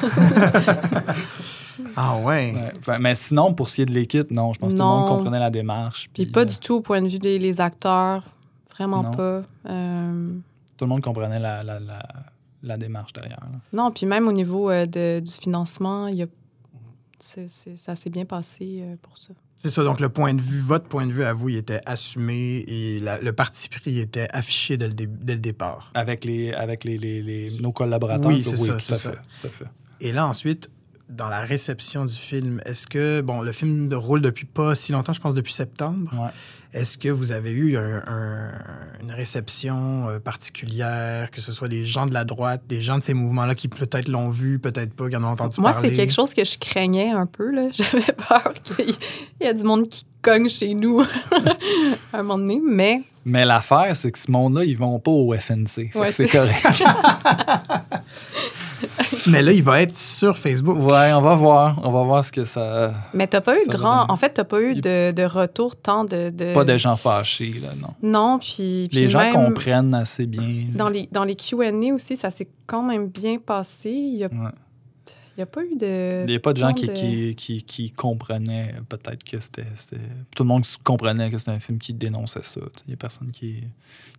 Ah 1.97 2.17
ouais. 2.17 2.55
Mais 3.01 3.15
sinon, 3.15 3.53
pour 3.55 3.69
ce 3.69 3.77
qui 3.77 3.83
est 3.83 3.87
de 3.87 3.93
l'équipe, 3.93 4.31
non, 4.31 4.53
je 4.55 4.59
pense 4.59 4.73
que 4.73 4.77
tout 4.79 4.83
le 4.83 4.89
monde 4.89 5.09
comprenait 5.09 5.39
la 5.39 5.51
démarche. 5.51 6.09
Puis 6.15 6.25
puis, 6.25 6.33
pas 6.33 6.41
euh, 6.43 6.45
du 6.47 6.57
tout 6.59 6.75
au 6.77 6.81
point 6.81 7.03
de 7.03 7.09
vue 7.09 7.19
des 7.19 7.39
les 7.39 7.61
acteurs. 7.61 8.23
Vraiment 8.71 9.03
Non. 9.03 9.11
pas. 9.11 9.43
Euh, 9.69 10.29
Tout 10.79 10.85
le 10.85 10.89
monde 10.89 11.03
comprenait 11.03 11.39
la, 11.39 11.63
la, 11.63 11.79
la, 11.81 12.03
la 12.63 12.77
démarche 12.77 13.13
derrière. 13.13 13.41
là. 13.41 13.59
non, 13.73 13.91
puis 13.91 14.07
même 14.07 14.29
au 14.29 14.33
niveau 14.33 14.71
euh, 14.71 14.87
de- 14.87 15.21
du 15.21 15.33
financement, 15.33 16.07
il 16.09 16.17
y 16.17 16.23
a, 16.23 16.27
c'est- 17.19 17.49
c'est- 17.49 17.77
ça 17.77 17.95
s'est 17.97 18.11
bien 18.11 18.25
passé 18.25 18.81
euh, 18.83 18.97
pour 19.03 19.19
ça. 19.19 19.33
C'est 19.65 19.71
ça, 19.71 19.85
donc 19.85 20.01
le 20.01 20.09
point 20.09 20.35
de 20.35 20.41
vue, 20.41 20.61
votre 20.61 20.89
point 20.89 21.07
de 21.07 21.13
vue 21.13 21.23
à 21.23 21.33
vous, 21.33 21.49
il 21.49 21.57
était 21.57 21.81
assumé 21.87 22.65
et 22.67 22.99
la- 22.99 23.21
le 23.21 23.33
parti 23.33 23.69
pris 23.69 23.99
était 24.01 24.27
affiché 24.33 24.77
dès 24.77 24.89
le, 24.89 24.95
dé- 24.95 25.07
dès 25.07 25.35
le 25.35 25.41
départ. 25.41 25.93
Avec, 25.95 26.25
les, 26.25 26.53
avec 26.53 26.83
les, 26.83 26.99
les, 26.99 27.23
les- 27.23 27.51
nos 27.61 27.71
collaborateurs. 27.71 28.27
Oui, 28.29 28.43
c'est 28.45 28.57
ça, 28.57 28.73
tout 28.75 28.81
c'est 28.81 28.93
à 28.93 28.97
ça. 28.97 29.11
tout 29.13 29.47
à 29.47 29.51
fait. 29.51 29.67
Et 30.01 30.11
là, 30.13 30.27
ensuite, 30.27 30.69
dans 31.17 31.29
la 31.29 31.41
réception 31.41 32.05
du 32.05 32.15
film, 32.15 32.61
est-ce 32.65 32.87
que, 32.87 33.21
bon, 33.21 33.41
le 33.43 33.53
film 33.53 33.93
roule 33.93 34.21
depuis 34.23 34.47
pas 34.47 34.75
si 34.75 34.93
longtemps, 34.93 35.13
je 35.13 35.21
pense 35.21 35.35
depuis 35.35 35.53
septembre. 35.53 36.11
Ouais. 36.15 36.31
Est-ce 36.81 36.97
que 36.97 37.11
vous 37.11 37.33
avez 37.33 37.51
eu 37.51 37.77
un- 37.77 38.03
un- 38.07 38.51
une 39.03 39.13
réception 39.13 40.09
euh, 40.09 40.19
particulière, 40.21 41.31
que 41.31 41.43
ce 41.43 41.53
soit 41.53 41.69
des 41.69 41.85
gens 41.85 42.07
de 42.07 42.15
la 42.15 42.25
droite, 42.25 42.63
des 42.67 42.81
gens 42.81 42.97
de 42.97 43.03
ces 43.03 43.13
mouvements-là 43.13 43.55
qui 43.55 43.69
peut-être 43.69 44.09
l'ont 44.09 44.31
vu, 44.31 44.59
peut-être 44.59 44.95
pas, 44.95 45.11
qui 45.11 45.17
en 45.17 45.23
ont 45.25 45.29
entendu 45.29 45.61
Moi, 45.61 45.73
parler? 45.73 45.91
c'est 45.91 45.97
quelque 45.97 46.15
chose 46.15 46.33
que 46.33 46.45
je 46.47 46.57
craignais 46.59 47.11
un 47.11 47.27
peu. 47.27 47.51
là. 47.51 47.69
J'avais 47.75 48.13
peur 48.17 48.53
qu'il 48.63 48.89
y- 48.91 48.99
il 49.41 49.47
y 49.47 49.51
ait 49.51 49.55
du 49.55 49.65
monde 49.65 49.87
qui 49.89 50.07
cogne 50.23 50.49
chez 50.49 50.73
nous 50.73 51.01
à 52.13 52.19
un 52.21 52.23
moment 52.23 52.39
donné. 52.39 52.61
Mais 52.67 53.03
Mais 53.27 53.45
l'affaire, 53.45 53.95
c'est 53.95 54.11
que 54.11 54.19
ce 54.19 54.31
monde-là, 54.31 54.65
ils 54.65 54.79
vont 54.79 54.99
pas 54.99 55.11
au 55.11 55.35
FNC. 55.35 55.91
Ouais, 55.95 56.11
c'est- 56.11 56.27
correct. 56.27 56.65
Mais 59.27 59.43
là, 59.43 59.53
il 59.53 59.63
va 59.63 59.83
être 59.83 59.97
sur 59.97 60.37
Facebook. 60.39 60.77
ouais, 60.79 61.13
on 61.13 61.21
va 61.21 61.35
voir. 61.35 61.77
On 61.83 61.91
va 61.91 62.03
voir 62.03 62.25
ce 62.25 62.33
que 62.33 62.45
ça. 62.45 62.93
Mais 63.15 63.27
t'as 63.27 63.41
pas 63.41 63.57
eu 63.57 63.67
grand. 63.69 64.07
En 64.11 64.17
fait, 64.17 64.31
t'as 64.31 64.45
pas 64.45 64.61
eu 64.61 64.75
de, 64.77 65.13
de 65.13 65.23
retour 65.25 65.77
tant 65.77 66.05
de. 66.05 66.31
de- 66.31 66.55
Pas 66.55 66.65
de 66.65 66.77
gens 66.77 66.97
fâchés, 66.97 67.55
là, 67.63 67.71
non. 67.81 67.89
Non, 68.03 68.39
puis. 68.39 68.89
puis 68.91 69.01
Les 69.03 69.09
gens 69.09 69.19
même 69.21 69.35
comprennent 69.35 69.95
assez 69.95 70.27
bien. 70.27 70.67
Dans 70.75 70.89
les, 70.89 71.09
dans 71.13 71.25
les 71.25 71.37
QA 71.37 71.71
aussi, 71.95 72.17
ça 72.17 72.31
s'est 72.31 72.49
quand 72.67 72.83
même 72.83 73.09
bien 73.09 73.39
passé. 73.39 73.91
Il 73.91 74.15
n'y 74.15 74.25
a, 74.25 74.29
Ouais. 74.29 74.51
Il 75.37 75.41
y 75.41 75.43
a 75.43 75.47
pas 75.47 75.63
eu 75.65 75.77
de. 75.77 76.23
Il 76.27 76.31
n'y 76.31 76.35
a 76.37 76.41
pas 76.41 76.53
de 76.53 76.59
gens 76.59 76.73
qui, 76.73 76.87
de- 76.87 76.93
qui, 76.93 77.35
qui, 77.35 77.63
qui 77.63 77.91
comprenaient 77.91 78.75
peut-être 78.89 79.25
que 79.25 79.41
c'était, 79.41 79.65
Tout 80.37 80.43
le 80.43 80.49
monde 80.49 80.65
comprenait 80.85 81.31
que 81.31 81.39
c'était 81.39 81.51
un 81.53 81.61
film 81.61 81.79
qui 81.79 81.95
dénonçait 81.95 82.43
ça. 82.43 82.61
Il 82.87 82.89
n'y 82.89 82.95
a 82.95 82.97
personne 82.97 83.31
qui, 83.33 83.65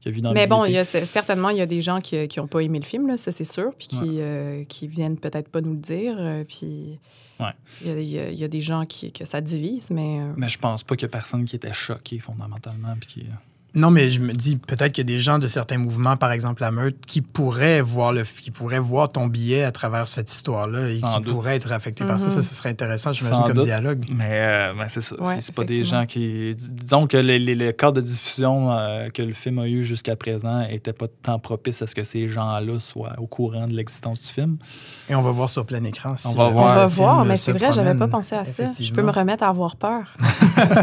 qui 0.01 0.07
a 0.09 0.11
vu 0.11 0.21
dans 0.21 0.33
Mais 0.33 0.47
bon, 0.47 0.65
y 0.65 0.77
a, 0.77 0.85
certainement, 0.85 1.49
il 1.49 1.57
y 1.57 1.61
a 1.61 1.65
des 1.65 1.81
gens 1.81 1.99
qui 2.01 2.27
n'ont 2.37 2.47
pas 2.47 2.59
aimé 2.61 2.79
le 2.79 2.85
film, 2.85 3.07
là, 3.07 3.17
ça 3.17 3.31
c'est 3.31 3.45
sûr, 3.45 3.73
puis 3.77 3.87
qui, 3.87 3.99
euh, 4.19 4.63
qui 4.65 4.87
viennent 4.87 5.17
peut-être 5.17 5.49
pas 5.49 5.61
nous 5.61 5.73
le 5.73 5.79
dire. 5.79 6.15
euh, 6.17 6.43
puis 6.43 6.99
Ouais. 7.39 7.49
il 7.81 7.87
y, 7.87 7.91
a, 7.91 7.99
il 7.99 8.09
y 8.09 8.19
a- 8.19 8.29
il 8.29 8.39
y 8.39 8.43
a 8.43 8.47
des 8.47 8.61
gens 8.61 8.85
qui, 8.85 9.11
que 9.11 9.25
ça 9.25 9.41
divise, 9.41 9.89
mais. 9.89 10.19
euh, 10.19 10.33
Mais 10.37 10.49
je 10.49 10.59
pense 10.59 10.83
pas 10.83 10.95
qu'il 10.95 11.03
y 11.03 11.05
a 11.05 11.09
personne 11.09 11.45
qui 11.45 11.55
était 11.55 11.73
choqué 11.73 12.19
fondamentalement. 12.19 12.95
Puis 12.99 13.09
qui... 13.09 13.25
Non, 13.75 13.89
mais 13.89 14.11
je 14.11 14.19
me 14.19 14.33
dis 14.33 14.55
peut-être 14.57 14.91
qu'il 14.91 15.09
y 15.09 15.13
a 15.13 15.15
des 15.15 15.19
gens 15.21 15.39
de 15.39 15.47
certains 15.47 15.79
mouvements, 15.79 16.15
par 16.15 16.31
exemple 16.31 16.61
la 16.61 16.69
meute, 16.69 17.03
qui 17.07 17.21
pourraient 17.21 17.81
voir 17.81 18.13
le, 18.13 18.21
qui 18.23 18.51
pourraient 18.51 18.77
voir 18.79 19.11
ton 19.11 19.25
billet 19.25 19.63
à 19.63 19.71
travers 19.71 20.07
cette 20.07 20.31
histoire-là 20.31 20.89
et 20.89 20.99
Sans 20.99 21.17
qui 21.17 21.23
doute. 21.23 21.33
pourraient 21.33 21.55
être 21.55 21.71
affectés 21.71 22.05
par 22.05 22.19
ça. 22.19 22.27
Mhm. 22.27 22.33
Ça, 22.33 22.41
ce 22.43 22.53
serait 22.53 22.69
intéressant, 22.69 23.11
j'imagine, 23.13 23.43
comme 23.45 23.53
doute. 23.53 23.65
dialogue. 23.65 24.05
Mais, 24.09 24.29
euh, 24.31 24.73
ben, 24.77 24.87
c'est 24.89 25.01
ça. 25.01 25.19
Ouais, 25.19 25.37
c'est, 25.41 25.55
pas 25.55 25.63
des 25.63 25.83
gens 25.83 26.05
qui. 26.05 26.55
dis- 26.55 26.71
Disons 26.71 27.07
que 27.07 27.17
les, 27.17 27.39
les- 27.39 27.55
le 27.55 27.71
cadre 27.71 27.93
de 27.93 28.01
diffusion 28.01 28.71
euh, 28.71 29.09
que 29.09 29.23
le 29.23 29.33
film 29.33 29.57
a 29.57 29.67
eu 29.67 29.83
jusqu'à 29.85 30.15
présent 30.15 30.61
était 30.69 30.93
pas 30.93 31.07
tant 31.23 31.39
propice 31.39 31.81
à 31.81 31.87
ce 31.87 31.95
que 31.95 32.03
ces 32.03 32.27
gens-là 32.27 32.79
soient 32.79 33.13
au 33.17 33.25
courant 33.25 33.67
de 33.67 33.73
l'existence 33.73 34.19
du 34.19 34.27
film. 34.27 34.57
Et 35.09 35.15
on 35.15 35.23
va 35.23 35.31
voir 35.31 35.49
sur 35.49 35.65
plein 35.65 35.83
écran. 35.83 36.15
si 36.15 36.27
On 36.27 36.33
va 36.35 36.49
voir. 36.49 36.65
on 36.65 36.75
va 36.75 36.83
le 36.83 36.89
film 36.89 37.01
voir, 37.05 37.25
mais 37.25 37.37
c'est 37.37 37.51
vrai, 37.53 37.71
j'avais 37.73 37.95
pas 37.95 38.07
pensé 38.07 38.35
à 38.35 38.45
ça. 38.45 38.65
Je 38.79 38.91
peux 38.93 39.01
me 39.01 39.11
remettre 39.11 39.43
à 39.43 39.47
avoir 39.47 39.75
peur. 39.77 40.15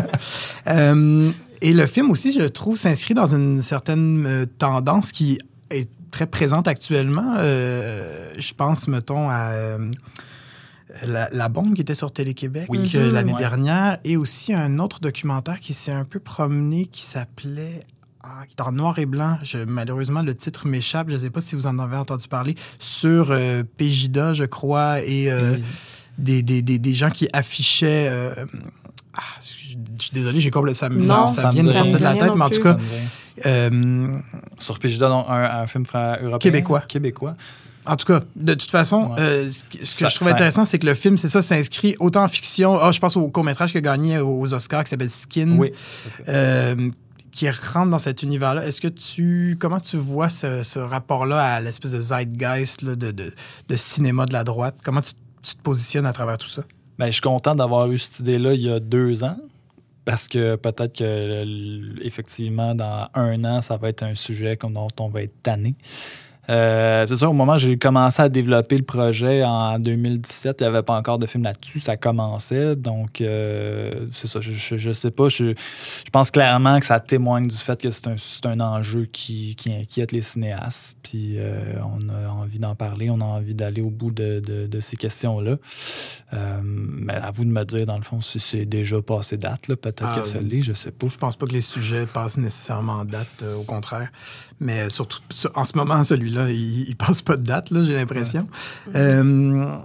Euh, 0.68 1.30
et 1.60 1.72
le 1.74 1.86
film 1.86 2.10
aussi, 2.10 2.32
je 2.32 2.42
trouve, 2.46 2.76
s'inscrit 2.78 3.14
dans 3.14 3.26
une 3.34 3.62
certaine 3.62 4.24
euh, 4.26 4.46
tendance 4.58 5.12
qui 5.12 5.38
est 5.70 5.88
très 6.10 6.26
présente 6.26 6.66
actuellement. 6.68 7.34
Euh, 7.38 8.32
je 8.38 8.52
pense, 8.54 8.88
mettons, 8.88 9.28
à 9.30 9.50
euh, 9.52 9.90
la, 11.06 11.28
La 11.32 11.48
bombe 11.48 11.74
qui 11.74 11.82
était 11.82 11.94
sur 11.94 12.12
Télé-Québec 12.12 12.66
Oui. 12.68 12.78
Mhm. 12.94 13.10
l'année 13.12 13.32
Ouais. 13.32 13.38
dernière 13.38 13.98
et 14.04 14.16
aussi 14.16 14.52
un 14.52 14.78
autre 14.78 15.00
documentaire 15.00 15.60
qui 15.60 15.72
s'est 15.74 15.92
un 15.92 16.04
peu 16.04 16.18
promené 16.18 16.86
qui 16.86 17.02
s'appelait... 17.02 17.84
ah, 18.24 18.44
qui 18.48 18.56
est 18.58 18.62
en 18.62 18.72
noir 18.72 18.98
et 18.98 19.06
blanc. 19.06 19.38
Je- 19.44 19.58
malheureusement, 19.58 20.22
le 20.22 20.34
titre 20.34 20.66
m'échappe. 20.66 21.08
Je 21.10 21.14
ne 21.14 21.18
sais 21.20 21.30
pas 21.30 21.40
si 21.40 21.54
vous 21.54 21.66
en 21.68 21.78
avez 21.78 21.96
entendu 21.96 22.26
parler. 22.26 22.56
Sur 22.80 23.30
euh, 23.30 23.62
Pégida, 23.76 24.34
je 24.34 24.44
crois, 24.44 25.00
et 25.02 25.30
euh, 25.30 25.56
Et- 25.58 25.62
des, 26.18 26.42
des, 26.42 26.60
des, 26.62 26.78
des 26.78 26.94
gens 26.94 27.10
qui 27.10 27.28
affichaient. 27.32 28.08
euh, 28.10 28.34
ah, 29.20 29.40
je 29.40 29.70
je 29.98 30.04
suis 30.04 30.14
désolé, 30.14 30.40
j'ai 30.40 30.50
complètement. 30.50 30.78
Ça, 30.78 30.88
me- 30.88 31.00
ça, 31.02 31.26
ça 31.28 31.50
vient 31.50 31.62
de 31.64 31.72
sortir 31.72 31.98
de 31.98 32.02
la 32.02 32.14
tête, 32.14 32.32
mais 32.34 32.44
en 32.44 32.50
tout 32.50 32.62
cas, 32.62 32.76
euh, 33.46 34.18
Sur 34.58 34.78
Pégida, 34.78 35.08
donc, 35.08 35.26
un, 35.28 35.34
un 35.62 35.66
film 35.66 35.84
européen? 35.94 36.38
Québécois. 36.38 36.80
Québécois. 36.88 37.34
en 37.86 37.96
tout 37.96 38.06
cas, 38.06 38.20
de 38.36 38.54
toute 38.54 38.70
façon, 38.70 39.10
Ouais. 39.12 39.20
euh, 39.20 39.50
ce 39.50 39.64
que, 39.64 39.84
ce 39.84 39.94
que 39.94 40.00
Ça- 40.00 40.08
je 40.08 40.14
trouve 40.16 40.28
ça- 40.28 40.34
intéressant, 40.34 40.64
c'est 40.64 40.78
que 40.78 40.86
le 40.86 40.94
film, 40.94 41.16
c'est 41.16 41.28
ça, 41.28 41.40
s'inscrit 41.42 41.96
autant 41.98 42.22
en 42.24 42.28
fiction. 42.28 42.78
Ah, 42.80 42.92
je 42.92 43.00
pense 43.00 43.16
au 43.16 43.28
court-métrage 43.28 43.72
qui 43.72 43.78
a 43.78 43.80
gagné 43.80 44.18
aux 44.18 44.52
Oscars 44.52 44.84
qui 44.84 44.90
s'appelle 44.90 45.10
Skin. 45.10 45.56
Oui. 45.58 45.72
euh, 46.28 46.90
qui 47.32 47.48
rentre 47.48 47.90
dans 47.90 47.98
cet 48.00 48.24
univers-là. 48.24 48.66
Est-ce 48.66 48.80
que 48.80 48.88
tu. 48.88 49.56
Comment 49.60 49.78
tu 49.80 49.96
vois 49.96 50.30
ce, 50.30 50.64
ce 50.64 50.80
rapport-là 50.80 51.54
à 51.54 51.60
l'espèce 51.60 51.92
de 51.92 52.00
zeitgeist 52.00 52.82
là, 52.82 52.96
de, 52.96 53.12
de, 53.12 53.32
de 53.68 53.76
cinéma 53.76 54.26
de 54.26 54.32
la 54.32 54.42
droite? 54.42 54.74
Comment 54.84 55.00
tu, 55.00 55.12
tu 55.42 55.54
te 55.54 55.62
positionnes 55.62 56.06
à 56.06 56.12
travers 56.12 56.38
tout 56.38 56.48
ça? 56.48 56.62
Ben, 57.00 57.06
je 57.06 57.12
suis 57.12 57.22
content 57.22 57.54
d'avoir 57.54 57.90
eu 57.90 57.96
cette 57.96 58.20
idée-là 58.20 58.52
il 58.52 58.60
y 58.60 58.70
a 58.70 58.78
deux 58.78 59.24
ans. 59.24 59.38
Parce 60.04 60.28
que 60.28 60.56
peut-être 60.56 60.98
que, 60.98 61.04
l- 61.42 61.98
effectivement, 62.02 62.74
dans 62.74 63.08
un 63.14 63.42
an, 63.44 63.62
ça 63.62 63.78
va 63.78 63.88
être 63.88 64.02
un 64.02 64.14
sujet 64.14 64.58
dont 64.62 64.88
on 64.98 65.08
va 65.08 65.22
être 65.22 65.42
tanné. 65.42 65.76
Euh, 66.50 67.06
c'est 67.08 67.16
sûr, 67.16 67.30
au 67.30 67.34
moment 67.34 67.54
où 67.54 67.58
j'ai 67.58 67.78
commencé 67.78 68.20
à 68.20 68.28
développer 68.28 68.76
le 68.76 68.82
projet 68.82 69.44
en 69.44 69.78
2017, 69.78 70.56
il 70.60 70.64
n'y 70.64 70.68
avait 70.68 70.82
pas 70.82 70.94
encore 70.96 71.18
de 71.20 71.26
film 71.26 71.44
là-dessus. 71.44 71.78
Ça 71.80 71.96
commençait. 71.96 72.74
Donc, 72.74 73.20
euh, 73.20 74.06
c'est 74.12 74.26
ça. 74.26 74.40
Je, 74.40 74.52
je, 74.52 74.76
je 74.76 74.90
sais 74.92 75.10
pas. 75.12 75.28
Je, 75.28 75.54
je 75.54 76.10
pense 76.12 76.30
clairement 76.32 76.80
que 76.80 76.86
ça 76.86 76.98
témoigne 76.98 77.46
du 77.46 77.56
fait 77.56 77.80
que 77.80 77.90
c'est 77.90 78.08
un, 78.08 78.16
c'est 78.18 78.46
un 78.46 78.58
enjeu 78.60 79.04
qui, 79.12 79.54
qui 79.54 79.72
inquiète 79.72 80.10
les 80.12 80.22
cinéastes. 80.22 80.96
Puis, 81.02 81.34
euh, 81.38 81.74
on 81.84 82.08
a 82.08 82.28
envie 82.30 82.58
d'en 82.58 82.74
parler. 82.74 83.10
On 83.10 83.20
a 83.20 83.24
envie 83.24 83.54
d'aller 83.54 83.82
au 83.82 83.90
bout 83.90 84.10
de, 84.10 84.40
de, 84.40 84.66
de 84.66 84.80
ces 84.80 84.96
questions-là. 84.96 85.56
Mais 86.62 87.14
à 87.14 87.30
vous 87.30 87.44
de 87.44 87.50
me 87.50 87.64
dire, 87.64 87.86
dans 87.86 87.96
le 87.96 88.02
fond, 88.02 88.20
si 88.20 88.40
c'est 88.40 88.64
déjà 88.64 89.00
passé 89.02 89.36
date. 89.36 89.68
là. 89.68 89.76
Peut-être 89.76 90.02
Ah, 90.16 90.20
que 90.20 90.26
ça 90.26 90.40
l'est, 90.40 90.62
je 90.62 90.72
sais 90.72 90.90
pas. 90.90 91.06
Je 91.08 91.16
pense 91.16 91.36
pas 91.36 91.46
que 91.46 91.52
les 91.52 91.60
sujets 91.60 92.06
passent 92.06 92.38
nécessairement 92.38 92.94
en 92.94 93.04
date, 93.04 93.44
au 93.58 93.62
contraire. 93.62 94.08
Mais 94.58 94.90
surtout, 94.90 95.20
sur- 95.30 95.56
en 95.56 95.64
ce 95.64 95.76
moment, 95.76 96.02
celui-là, 96.04 96.39
il, 96.48 96.88
il 96.88 96.96
passe 96.96 97.22
pas 97.22 97.36
de 97.36 97.42
date, 97.42 97.70
là, 97.70 97.82
j'ai 97.82 97.94
l'impression. 97.94 98.48
Euh, 98.94 99.76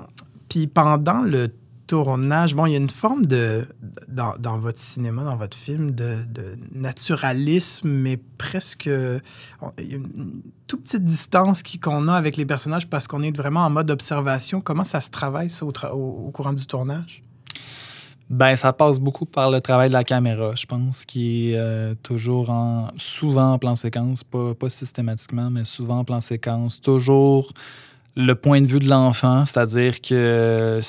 Puis 0.50 0.68
pendant 0.68 1.22
le 1.22 1.50
tournage, 1.88 2.56
bon, 2.56 2.66
il 2.66 2.72
y 2.72 2.74
a 2.76 2.80
une 2.80 2.90
forme 2.90 3.28
de, 3.28 3.68
dans, 4.08 4.34
dans 4.40 4.58
votre 4.58 4.80
cinéma, 4.80 5.24
dans 5.24 5.36
votre 5.36 5.56
film, 5.56 5.92
de, 5.92 6.18
de 6.28 6.58
naturalisme, 6.74 7.88
mais 7.90 8.18
presque, 8.40 8.90
on- 9.62 9.72
il 9.78 9.88
y 9.92 9.94
a 9.94 9.98
une 9.98 10.42
toute 10.68 10.84
petite 10.84 11.06
distance 11.06 11.62
qui- 11.62 11.78
qu'on 11.80 12.08
a 12.08 12.14
avec 12.16 12.38
les 12.38 12.46
personnages 12.46 12.88
parce 12.88 13.08
qu'on 13.08 13.22
est 13.22 13.36
vraiment 13.36 13.60
en 13.66 13.70
mode 13.70 13.92
observation. 13.92 14.62
Comment 14.62 14.84
ça 14.84 15.00
se 15.00 15.12
travaille, 15.12 15.52
ça, 15.52 15.64
au, 15.66 15.72
tra- 15.72 15.92
au- 15.92 16.26
au 16.28 16.32
courant 16.32 16.54
du 16.54 16.66
tournage? 16.66 17.22
Ben, 18.30 18.56
ça 18.56 18.74
passe 18.74 19.00
beaucoup 19.00 19.26
par 19.26 19.52
le 19.52 19.62
travail 19.62 19.90
de 19.90 19.94
la 19.94 20.04
caméra, 20.04 20.56
je 20.56 20.66
pense, 20.66 21.06
qui 21.06 21.52
est 21.52 21.58
euh, 21.58 21.94
toujours 22.02 22.50
en, 22.50 22.88
souvent 22.98 23.54
en 23.54 23.60
plan 23.60 23.76
séquence, 23.76 24.24
pas, 24.24 24.56
pas 24.56 24.70
systématiquement, 24.70 25.52
mais 25.52 25.64
souvent 25.64 26.00
en 26.00 26.04
plan 26.04 26.22
séquence. 26.22 26.82
Toujours 26.82 27.54
le 28.16 28.34
point 28.34 28.62
de 28.62 28.68
vue 28.68 28.80
de 28.80 28.90
l'enfant, 28.90 29.46
c'est-à-dire 29.46 30.02
que 30.02 30.82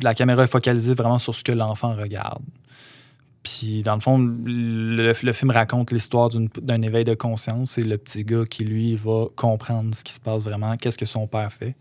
la 0.00 0.14
caméra 0.14 0.44
est 0.44 0.50
focalisée 0.50 0.94
vraiment 0.94 1.18
sur 1.18 1.34
ce 1.34 1.44
que 1.44 1.52
l'enfant 1.52 1.94
regarde. 1.94 2.42
Puis, 3.42 3.82
dans 3.82 3.94
le 3.94 4.00
fond, 4.00 4.18
le, 4.18 5.12
film 5.32 5.50
raconte 5.50 5.92
l'histoire 5.92 6.28
d'un 6.28 6.82
éveil 6.82 7.04
de 7.04 7.14
conscience. 7.14 7.72
C'est 7.72 7.82
le 7.82 7.96
petit 7.96 8.24
gars 8.24 8.44
qui, 8.48 8.64
lui, 8.64 8.96
va 8.96 9.26
comprendre 9.34 9.94
ce 9.94 10.04
qui 10.04 10.12
se 10.12 10.20
passe 10.20 10.42
vraiment, 10.42 10.76
qu'est-ce 10.76 10.98
que 10.98 11.06
son 11.06 11.26
père 11.26 11.50
fait. 11.52 11.74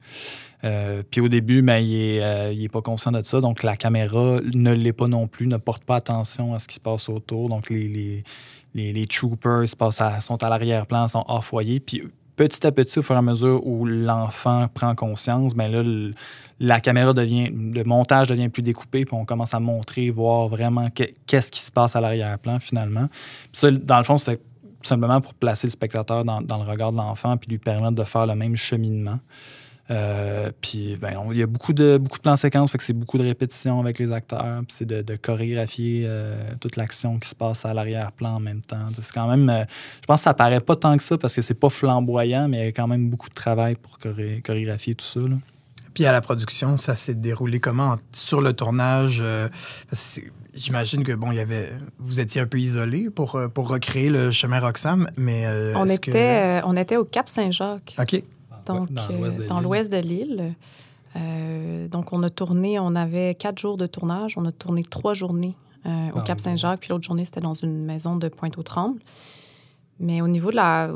Euh, 0.64 1.04
puis 1.10 1.22
au 1.22 1.28
début, 1.28 1.62
ben, 1.62 1.78
il 1.78 1.94
est, 1.96 2.24
euh, 2.24 2.68
pas 2.72 2.82
conscient 2.82 3.12
de 3.12 3.22
ça, 3.24 3.42
donc 3.42 3.64
la 3.64 3.78
caméra 3.78 4.40
ne 4.54 4.72
l'est 4.74 4.94
pas 4.94 5.08
non 5.08 5.28
plus, 5.28 5.48
ne 5.48 5.58
porte 5.58 5.84
pas 5.84 5.98
attention 5.98 6.54
à 6.54 6.60
ce 6.60 6.68
qui 6.68 6.76
se 6.76 6.80
passe 6.80 7.10
autour. 7.10 7.50
Donc 7.50 7.70
les, 7.70 8.24
les, 8.76 8.94
les, 8.94 9.08
troopers 9.08 9.68
se 9.68 9.76
passent 9.76 10.02
sont 10.22 10.44
à 10.44 10.50
l'arrière-plan, 10.50 11.08
sont 11.08 11.24
hors 11.28 11.46
foyer. 11.46 11.80
Puis 11.80 12.04
petit 12.36 12.66
à 12.66 12.72
petit, 12.72 13.00
au 13.00 13.02
fur 13.02 13.16
et 13.16 13.20
à 13.20 13.22
mesure 13.22 13.66
où 13.66 13.86
l'enfant 13.86 14.68
prend 14.74 14.96
conscience, 14.96 15.56
ben 15.56 15.72
là, 15.72 15.84
le- 15.84 16.14
la 16.60 16.82
caméra 16.82 17.14
devient, 17.14 17.50
le 17.50 17.84
montage 17.84 18.28
devient 18.28 18.50
plus 18.50 18.62
découpé, 18.62 19.06
puis 19.06 19.16
on 19.16 19.26
commence 19.26 19.54
à 19.54 19.60
montrer, 19.60 20.10
voir 20.10 20.48
vraiment 20.50 20.90
que- 20.90 21.10
qu'est-ce 21.26 21.52
qui 21.52 21.62
se 21.62 21.72
passe 21.72 21.96
à 21.96 22.02
l'arrière-plan 22.02 22.60
finalement. 22.60 23.08
Ça, 23.54 23.72
dans 23.72 23.98
le 23.98 24.04
fond, 24.04 24.18
c'est 24.18 24.42
simplement 24.82 25.22
pour 25.22 25.34
placer 25.34 25.68
le 25.68 25.72
spectateur 25.72 26.24
dans, 26.26 26.40
le 26.40 26.70
regard 26.70 26.92
de 26.92 26.98
l'enfant, 26.98 27.38
puis 27.38 27.50
lui 27.50 27.58
permettre 27.58 27.96
de 27.96 28.04
faire 28.04 28.26
le 28.26 28.36
même 28.36 28.56
cheminement. 28.56 29.20
Euh, 29.92 30.52
puis 30.62 30.98
ben, 31.02 31.20
il 31.32 31.38
y 31.38 31.42
a 31.42 31.48
beaucoup 31.48 31.74
de, 31.74 31.98
beaucoup 31.98 32.20
de 32.20 32.22
plans 32.22 32.38
séquences, 32.38 32.72
fait 32.72 32.78
que 32.78 32.84
c'est 32.84 32.94
beaucoup 32.94 33.18
de 33.18 33.24
répétitions 33.24 33.80
avec 33.80 33.98
les 33.98 34.12
acteurs, 34.12 34.60
puis 34.68 34.76
c'est 34.78 34.86
de, 34.86 35.16
chorégraphier 35.16 36.04
euh, 36.06 36.52
toute 36.60 36.76
l'action 36.76 37.18
qui 37.18 37.28
se 37.28 37.34
passe 37.36 37.66
à 37.66 37.74
l'arrière-plan 37.74 38.36
en 38.36 38.40
même 38.40 38.62
temps. 38.62 38.78
C'est 39.02 39.12
quand 39.12 39.28
même, 39.28 39.50
euh, 39.50 39.64
je 40.02 40.06
pense 40.06 40.20
que 40.20 40.24
ça 40.26 40.34
paraît 40.36 40.60
pas 40.60 40.76
tant 40.76 40.96
que 40.96 41.04
ça 41.04 41.18
parce 41.18 41.34
que 41.34 41.42
c'est 41.42 41.56
pas 41.56 41.70
flamboyant, 41.70 42.48
mais 42.48 42.58
il 42.58 42.66
y 42.66 42.68
a 42.68 42.72
quand 42.72 42.88
même 42.88 43.10
beaucoup 43.10 43.30
de 43.30 43.34
travail 43.34 43.76
pour 43.76 43.98
choré- 43.98 44.42
chorégraphier 44.44 44.94
tout 44.94 45.06
ça. 45.06 45.22
là. 45.22 45.38
Puis 45.94 46.06
à 46.06 46.12
la 46.12 46.22
production, 46.22 46.78
ça 46.78 46.96
s'est 46.96 47.14
déroulé 47.16 47.60
comment? 47.60 47.92
En- 47.94 47.98
sur 48.12 48.42
le 48.42 48.54
tournage? 48.54 49.20
euh, 49.22 49.50
J'imagine 50.54 51.04
que 51.04 51.14
bon, 51.14 51.32
il 51.32 51.36
y 51.36 51.40
avait, 51.40 51.72
vous 52.00 52.20
étiez 52.20 52.42
un 52.42 52.48
peu 52.48 52.60
isolé 52.60 53.10
pour, 53.10 53.36
euh, 53.36 53.48
pour 53.48 53.70
recréer 53.70 54.10
le 54.10 54.32
chemin 54.32 54.60
Roxham, 54.60 55.10
mais 55.16 55.46
euh, 55.46 55.74
On 55.76 55.86
que- 55.86 55.92
était, 56.10 56.60
euh, 56.62 56.62
on 56.66 56.76
était 56.76 56.98
au 56.98 57.06
Cap 57.06 57.30
Saint-Jacques, 57.30 57.96
Ok. 58.00 58.24
donc 58.66 58.90
Dans 59.48 59.62
l'ouest 59.62 59.92
de 59.92 59.98
l'île. 59.98 60.56
Euh, 61.16 61.88
donc, 61.88 62.14
on 62.14 62.22
a 62.24 62.30
tourné, 62.30 62.80
on 62.80 62.96
avait 62.96 63.36
quatre 63.36 63.58
jours 63.60 63.78
de 63.78 63.88
tournage. 63.88 64.38
On 64.38 64.46
a 64.46 64.52
tourné 64.52 64.84
trois 64.84 65.14
journées 65.14 65.56
euh, 65.86 65.90
au 66.14 66.20
Ah, 66.20 66.24
Cap. 66.26 66.40
Saint-Jacques, 66.40 66.82
puis 66.82 66.90
l'autre 66.90 67.04
journée, 67.06 67.26
c'était 67.26 67.42
dans 67.42 67.54
une 67.56 67.86
maison 67.86 68.16
de 68.16 68.28
Pointe-aux-Trembles. 68.28 69.00
Mais 70.00 70.22
au 70.22 70.28
niveau 70.28 70.52
de 70.52 70.56
la, 70.56 70.90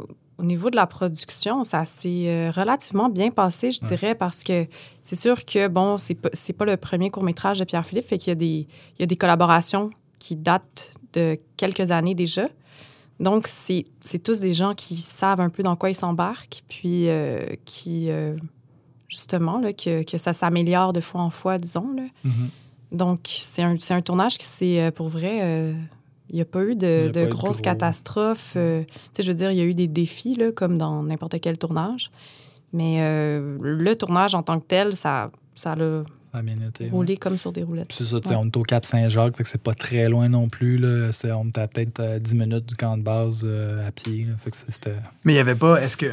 au 0.44 0.46
niveau 0.46 0.70
de 0.70 0.76
la 0.76 0.86
production, 0.88 1.64
ça 1.64 1.86
s'est 1.86 2.26
euh, 2.28 2.52
relativement 2.52 3.08
bien 3.08 3.32
passé, 3.32 3.72
je 3.72 3.80
Ouais. 3.82 3.88
dirais, 3.88 4.14
parce 4.14 4.44
que 4.44 4.68
c'est 5.02 5.16
sûr 5.16 5.46
que, 5.46 5.70
bon, 5.70 5.98
c'est 5.98 6.16
pas, 6.16 6.30
c'est 6.34 6.52
pas 6.52 6.66
le 6.66 6.76
premier 6.76 7.10
court-métrage 7.10 7.60
de 7.60 7.64
Pierre-Philippe, 7.64 8.08
fait 8.10 8.18
qu'il 8.18 8.32
y 8.32 8.34
a 8.34 8.36
des, 8.36 8.68
il 8.98 9.00
y 9.00 9.04
a 9.04 9.06
des 9.06 9.16
collaborations 9.16 9.90
qui 10.20 10.36
datent 10.36 10.92
de 11.14 11.40
quelques 11.56 11.92
années 11.92 12.14
déjà. 12.14 12.50
Donc, 13.22 13.48
c'est 13.48 13.86
c'est 14.02 14.20
tous 14.22 14.42
des 14.42 14.54
gens 14.54 14.74
qui 14.76 14.98
savent 14.98 15.40
un 15.40 15.50
peu 15.50 15.64
dans 15.64 15.78
quoi 15.78 15.90
ils 15.90 15.96
s'embarquent, 15.96 16.62
puis 16.68 17.08
euh, 17.08 17.46
qui, 17.64 18.10
euh, 18.10 18.36
justement, 19.08 19.60
là, 19.60 19.72
que, 19.72 20.04
que 20.04 20.18
ça 20.18 20.34
s'améliore 20.34 20.92
de 20.92 21.00
fois 21.00 21.22
en 21.22 21.30
fois, 21.30 21.58
disons. 21.58 21.90
Là. 21.96 22.04
Mhm. 22.26 22.50
Donc, 22.92 23.20
c'est 23.44 23.62
un, 23.64 23.78
c'est 23.80 23.94
un 23.94 24.02
tournage 24.02 24.38
qui, 24.38 24.78
euh, 24.78 24.92
pour 24.92 25.08
vrai, 25.08 25.40
euh, 25.42 25.74
il 26.34 26.38
n'y 26.38 26.42
a 26.42 26.46
pas 26.46 26.64
eu 26.64 26.76
de, 26.76 27.08
de 27.08 27.24
pas 27.24 27.26
grosses 27.28 27.62
gros- 27.62 27.64
catastrophes. 27.64 28.54
euh, 28.58 28.84
tu 28.84 28.90
sais, 29.14 29.24
je 29.24 29.30
veux 29.32 29.38
dire, 29.38 29.52
il 29.52 29.58
y 29.58 29.62
a 29.62 29.66
eu 29.66 29.74
des 29.76 29.88
défis, 29.88 30.36
là, 30.36 30.52
comme 30.52 30.78
dans 30.78 31.02
n'importe 31.04 31.40
quel 31.40 31.58
tournage. 31.58 32.12
Mais 32.74 32.98
euh, 33.02 33.58
le 33.62 33.96
tournage 33.96 34.34
en 34.36 34.42
tant 34.44 34.60
que 34.60 34.66
tel, 34.68 34.96
ça, 34.96 35.30
ça 35.56 35.76
l'a 35.76 36.04
Ça 36.32 36.40
a 36.40 36.42
bien 36.42 36.56
été. 36.68 36.86
ouais. 36.86 36.90
roulé 36.90 37.18
comme 37.18 37.38
sur 37.38 37.52
des 37.52 37.62
roulettes. 37.62 37.92
C'est 37.94 38.06
ça, 38.06 38.16
Ouais. 38.16 38.36
on 38.36 38.48
est 38.48 38.58
au 38.58 38.64
Cap 38.64 38.84
Saint-Jacques, 38.84 39.38
fait 39.38 39.44
que 39.44 39.50
c'est 39.50 39.62
pas 39.62 39.76
très 39.76 40.10
loin 40.10 40.28
non 40.28 40.50
plus. 40.50 40.78
Là. 40.78 41.12
C'est- 41.12 41.32
On 41.32 41.46
était 41.46 41.62
à 41.62 41.68
peut-être 41.68 42.00
euh, 42.00 42.18
10 42.20 42.34
minutes 42.36 42.66
du 42.66 42.76
camp 42.76 42.98
de 42.98 43.04
base 43.04 43.42
euh, 43.44 43.88
à 43.88 43.92
pied. 43.92 44.24
là. 44.24 44.34
Fait 44.44 44.50
que 44.50 44.58
c'était. 44.72 44.96
Mais 45.24 45.34
il 45.34 45.36
n'y 45.36 45.42
avait 45.42 45.54
pas. 45.56 45.80
Est-ce 45.84 45.96
que. 45.98 46.08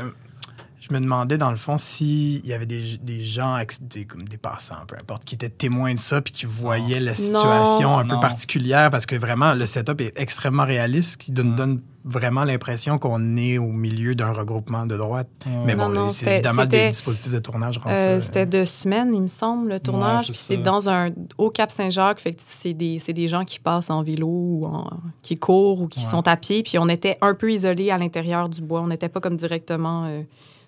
Je 0.90 0.94
me 0.96 1.00
demandais, 1.00 1.38
dans 1.38 1.50
le 1.50 1.56
fond, 1.56 1.78
s'il 1.78 2.44
y 2.44 2.52
avait 2.52 2.66
des, 2.66 2.98
des 2.98 3.24
gens, 3.24 3.56
des, 3.80 4.04
comme 4.06 4.26
des 4.28 4.36
passants, 4.38 4.74
peu 4.88 4.96
importe, 5.00 5.24
qui 5.24 5.36
étaient 5.36 5.48
témoins 5.48 5.94
de 5.94 6.00
ça 6.00 6.20
puis 6.20 6.32
qui 6.32 6.46
voyaient 6.46 6.98
la 6.98 7.14
situation 7.14 7.96
un 7.96 8.04
peu 8.06 8.18
particulière 8.20 8.90
parce 8.90 9.06
que 9.06 9.14
vraiment, 9.14 9.54
le 9.54 9.66
setup 9.66 10.00
est 10.00 10.12
extrêmement 10.18 10.64
réaliste, 10.64 11.16
qui 11.16 11.30
donne, 11.30 11.50
Ouais. 11.50 11.56
donne 11.56 11.82
vraiment 12.04 12.44
l'impression 12.44 12.98
qu'on 12.98 13.36
est 13.36 13.58
au 13.58 13.70
milieu 13.70 14.14
d'un 14.16 14.32
regroupement 14.32 14.84
de 14.86 14.96
droite. 14.96 15.28
Mais 15.66 15.76
bon, 15.76 16.08
c'est 16.08 16.32
évidemment 16.34 16.64
des 16.64 16.88
dispositifs 16.88 17.30
de 17.32 17.38
tournage. 17.38 17.78
Euh, 17.86 18.18
ça- 18.18 18.26
C'était 18.26 18.46
deux 18.46 18.64
semaines, 18.64 19.14
il 19.14 19.20
me 19.22 19.28
semble, 19.28 19.68
le 19.68 19.78
tournage. 19.80 20.26
c'est 20.26 20.32
Puis 20.32 20.40
c'est 20.44 20.56
dans 20.56 20.88
un 20.88 21.10
au 21.38 21.50
Cap 21.50 21.70
Saint-Jacques. 21.70 22.18
Fait 22.20 22.36
c'est 22.40 22.72
des, 22.72 22.98
c'est 22.98 23.12
des 23.12 23.28
gens 23.28 23.44
qui 23.44 23.60
passent 23.60 23.90
en 23.90 24.02
vélo 24.02 24.26
ou 24.28 24.66
en- 24.66 24.90
qui 25.22 25.38
courent 25.38 25.82
ou 25.82 25.86
qui 25.88 26.00
Ouais. 26.00 26.10
sont 26.10 26.26
à 26.26 26.36
pied. 26.36 26.62
Puis 26.64 26.78
on 26.78 26.88
était 26.88 27.16
un 27.20 27.34
peu 27.34 27.52
isolés 27.52 27.90
à 27.90 27.98
l'intérieur 27.98 28.48
du 28.48 28.60
bois. 28.62 28.80
On 28.80 28.86
n'était 28.88 29.08
pas 29.10 29.20
comme 29.20 29.36
directement 29.36 30.04
euh, 30.06 30.22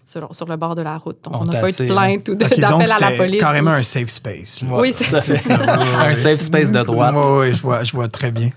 sur, 0.04 0.34
sur 0.34 0.46
le 0.46 0.56
bord 0.56 0.74
de 0.74 0.82
la 0.82 0.98
route. 0.98 1.18
Donc 1.24 1.34
On 1.40 1.44
n'a 1.44 1.52
pas 1.60 1.68
eu 1.68 1.72
de 1.72 1.74
assez, 1.76 1.86
plainte 1.86 2.28
ou 2.28 2.34
d'appel 2.34 2.64
à 2.64 2.98
la 2.98 3.16
police. 3.16 3.40
carrément 3.40 3.70
ou- 3.70 3.74
un 3.74 3.82
safe 3.82 4.10
space. 4.10 4.60
là. 4.62 4.68
Oui, 4.78 4.94
c'est 4.96 5.04
fait. 5.20 5.48
Ouais, 5.54 6.10
un 6.10 6.14
safe 6.14 6.40
space 6.40 6.70
de 6.72 6.82
droite. 6.82 7.14
Oui, 7.16 7.48
oui, 7.48 7.54
je 7.54 7.62
vois, 7.62 7.84
je 7.84 7.92
vois 7.92 8.08
très 8.08 8.30
bien. 8.30 8.50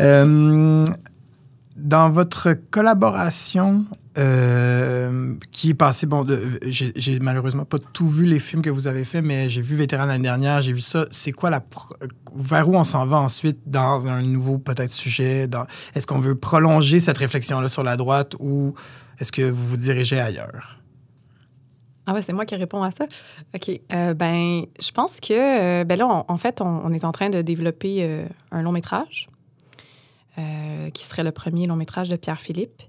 Euh, 0.00 0.84
dans 1.76 2.10
votre 2.10 2.52
collaboration 2.70 3.84
euh, 4.16 5.34
qui 5.50 5.70
est 5.70 5.74
passée, 5.74 6.06
bon, 6.06 6.24
j'ai 6.66 7.18
malheureusement 7.18 7.64
pas 7.64 7.78
tout 7.92 8.08
vu 8.08 8.26
les 8.26 8.38
films 8.38 8.62
que 8.62 8.70
vous 8.70 8.86
avez 8.86 9.04
faits, 9.04 9.24
mais 9.24 9.48
j'ai 9.48 9.60
vu 9.60 9.74
Vétéran 9.76 10.04
l'année 10.06 10.22
dernière, 10.22 10.62
j'ai 10.62 10.72
vu 10.72 10.80
ça. 10.80 11.06
C'est 11.10 11.32
quoi 11.32 11.50
la. 11.50 11.62
Vers 12.36 12.68
où 12.68 12.76
on 12.76 12.84
s'en 12.84 13.06
va 13.06 13.16
ensuite 13.18 13.58
dans 13.66 14.06
un 14.06 14.22
nouveau 14.22 14.58
peut-être 14.58 14.92
sujet? 14.92 15.48
Est-ce 15.94 16.06
qu'on 16.06 16.18
veut 16.20 16.34
prolonger 16.36 17.00
cette 17.00 17.18
réflexion-là 17.18 17.68
sur 17.68 17.82
la 17.82 17.96
droite 17.96 18.34
ou 18.38 18.74
est-ce 19.18 19.32
que 19.32 19.42
vous 19.42 19.66
vous 19.68 19.76
dirigez 19.76 20.20
ailleurs? 20.20 20.78
Ah 22.06 22.12
ouais, 22.12 22.22
c'est 22.22 22.32
moi 22.32 22.44
qui 22.44 22.54
réponds 22.54 22.82
à 22.82 22.90
ça. 22.90 23.06
OK. 23.54 23.80
Euh, 23.92 24.14
ben, 24.14 24.64
je 24.80 24.90
pense 24.90 25.20
que, 25.20 25.32
euh, 25.32 25.84
ben 25.84 25.98
là, 25.98 26.24
en 26.28 26.36
fait, 26.36 26.60
on, 26.60 26.92
est 26.92 27.04
en 27.04 27.12
train 27.12 27.30
de 27.30 27.40
développer 27.40 28.02
euh, 28.02 28.26
un 28.50 28.62
long 28.62 28.72
métrage 28.72 29.28
qui 30.92 31.06
serait 31.06 31.22
le 31.22 31.30
premier 31.30 31.68
long 31.68 31.76
métrage 31.76 32.08
de 32.08 32.16
Pierre 32.16 32.40
Philippe. 32.40 32.82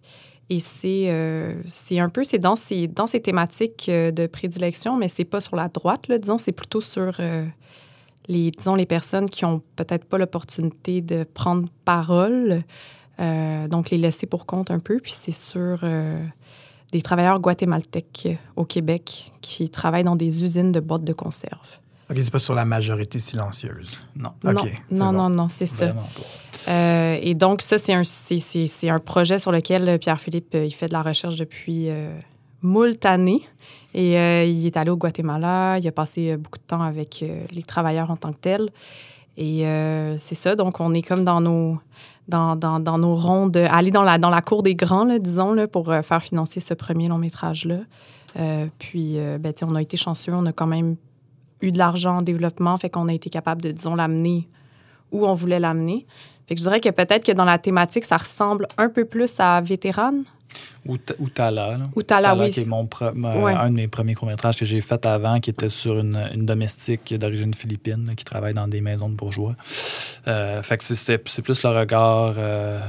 Et 0.50 0.60
c'est 0.60 1.10
un 1.12 2.10
peu, 2.10 2.24
c'est 2.24 2.40
dans 2.40 2.56
ces, 2.56 2.88
dans 2.88 3.06
ces 3.06 3.22
thématiques 3.22 3.86
de 3.88 4.26
prédilection, 4.26 4.98
mais 4.98 5.10
c'est 5.10 5.26
pas 5.26 5.42
sur 5.42 5.56
la 5.56 5.70
droite, 5.70 6.08
là, 6.08 6.18
disons, 6.18 6.40
c'est 6.40 6.52
plutôt 6.52 6.82
sur 6.82 7.22
les, 8.28 8.50
disons, 8.50 8.74
les 8.74 8.88
personnes 8.88 9.30
qui 9.30 9.46
ont 9.46 9.62
peut-être 9.76 10.06
pas 10.06 10.18
l'opportunité 10.18 11.04
de 11.04 11.24
prendre 11.24 11.70
parole, 11.86 12.64
euh, 13.20 13.68
donc 13.68 13.90
les 13.90 13.98
laisser 13.98 14.26
pour 14.26 14.46
compte 14.46 14.72
un 14.72 14.80
peu. 14.80 15.00
Puis 15.00 15.16
c'est 15.20 15.32
sur 15.32 15.80
euh, 15.84 16.24
des 16.92 17.02
travailleurs 17.02 17.40
guatémaltèques 17.40 18.38
au 18.56 18.66
Québec 18.66 19.32
qui 19.42 19.70
travaillent 19.70 20.04
dans 20.04 20.16
des 20.16 20.44
usines 20.44 20.72
de 20.72 20.80
boîtes 20.80 21.04
de 21.04 21.14
conserve. 21.14 21.60
OK, 22.10 22.18
c'est 22.22 22.32
pas 22.32 22.40
sur 22.40 22.54
la 22.54 22.66
majorité 22.66 23.18
silencieuse. 23.18 23.98
Non, 24.16 24.30
OK, 24.44 24.54
non, 24.92 25.12
non, 25.12 25.12
bon. 25.12 25.12
non, 25.12 25.30
non, 25.30 25.48
c'est 25.50 25.66
ça. 25.66 25.96
Euh, 26.68 27.18
et 27.20 27.34
donc, 27.34 27.64
ça, 27.64 27.80
c'est 27.80 27.94
un, 27.94 28.04
c'est, 28.04 29.00
projet 29.04 29.40
sur 29.40 29.52
lequel 29.52 29.98
Pierre-Philippe, 29.98 30.54
il 30.54 30.74
fait 30.74 30.88
de 30.88 30.94
la 30.94 31.02
recherche 31.02 31.36
depuis 31.36 31.90
moult 32.62 33.04
années. 33.06 33.42
Et 33.96 34.14
il 34.48 34.66
est 34.68 34.78
allé 34.78 34.92
au 34.92 34.98
Guatemala, 34.98 35.80
il 35.80 35.88
a 35.88 35.92
passé 35.92 36.38
beaucoup 36.38 36.60
de 36.60 36.64
temps 36.64 36.82
avec 36.82 37.26
les 37.52 37.64
travailleurs 37.64 38.12
en 38.12 38.18
tant 38.18 38.34
que 38.34 38.40
tels. 38.40 38.70
Et 39.38 39.68
euh, 39.68 40.18
c'est 40.18 40.36
ça, 40.36 40.56
donc 40.56 40.80
on 40.80 40.94
est 40.94 41.02
comme 41.02 41.24
dans 41.26 41.42
nos, 41.42 41.78
dans, 42.28 42.56
dans, 42.56 42.80
dans 42.80 42.98
nos 42.98 43.16
rondes, 43.16 43.58
aller 43.58 43.92
dans 43.92 44.04
la, 44.04 44.18
dans 44.18 44.30
la 44.30 44.42
cour 44.42 44.64
des 44.64 44.76
grands, 44.76 45.06
là, 45.06 45.20
disons, 45.20 45.54
là, 45.54 45.68
pour 45.68 45.90
euh, 45.92 46.02
faire 46.02 46.24
financer 46.24 46.60
ce 46.60 46.74
premier 46.74 47.08
long 47.08 47.18
métrage-là. 47.18 47.80
Euh, 48.38 48.68
puis, 48.80 49.18
euh, 49.18 49.38
ben, 49.38 49.54
on 49.62 49.76
a 49.76 49.82
été 49.82 49.98
chanceux, 49.98 50.34
on 50.34 50.46
a 50.46 50.52
quand 50.52 50.68
même 50.68 50.96
eu 51.62 51.72
de 51.72 51.78
l'argent 51.78 52.18
en 52.18 52.22
développement, 52.22 52.78
fait 52.78 52.90
qu'on 52.90 53.08
a 53.08 53.14
été 53.14 53.30
capable 53.30 53.62
de, 53.62 53.72
disons, 53.72 53.96
l'amener 53.96 54.48
où 55.12 55.26
on 55.26 55.34
voulait 55.34 55.60
l'amener. 55.60 56.06
Fait 56.48 56.56
que 56.56 56.60
je 56.60 56.66
dirais 56.66 56.80
que 56.80 56.90
peut-être 56.90 57.26
que 57.26 57.32
dans 57.32 57.46
la 57.46 57.58
thématique, 57.58 58.06
ça 58.06 58.18
ressemble 58.18 58.68
un 58.78 58.90
peu 58.90 59.06
plus 59.06 59.34
à 59.40 59.62
Vétérane 59.62 60.24
Ou, 60.86 60.98
Ta- 60.98 61.16
ou 61.20 61.30
Tala. 61.30 61.78
là. 61.78 61.84
ou 61.96 62.04
Tala, 62.04 62.30
Tala, 62.30 62.44
oui. 62.46 62.52
qui 62.52 62.62
est 62.62 62.66
mon 62.66 62.88
Ouais. 63.02 63.54
un 63.54 63.70
de 63.72 63.76
mes 63.76 63.88
premiers 63.88 64.14
courts-métrages 64.14 64.58
que 64.58 64.66
j'ai 64.66 64.82
fait 64.82 65.04
avant, 65.06 65.40
qui 65.40 65.50
était 65.50 65.70
sur 65.70 65.98
une, 66.00 66.16
une 66.34 66.46
domestique 66.46 67.14
d'origine 67.16 67.54
philippine 67.56 68.06
là, 68.08 68.14
qui 68.16 68.24
travaille 68.24 68.54
dans 68.54 68.68
des 68.68 68.82
maisons 68.82 69.10
de 69.10 69.16
bourgeois. 69.16 69.56
Euh, 70.28 70.62
fait 70.62 70.78
que 70.78 70.84
c'est 70.84 71.42
plus 71.42 71.64
le 71.64 71.70
regard, 71.70 72.36
euh, 72.38 72.80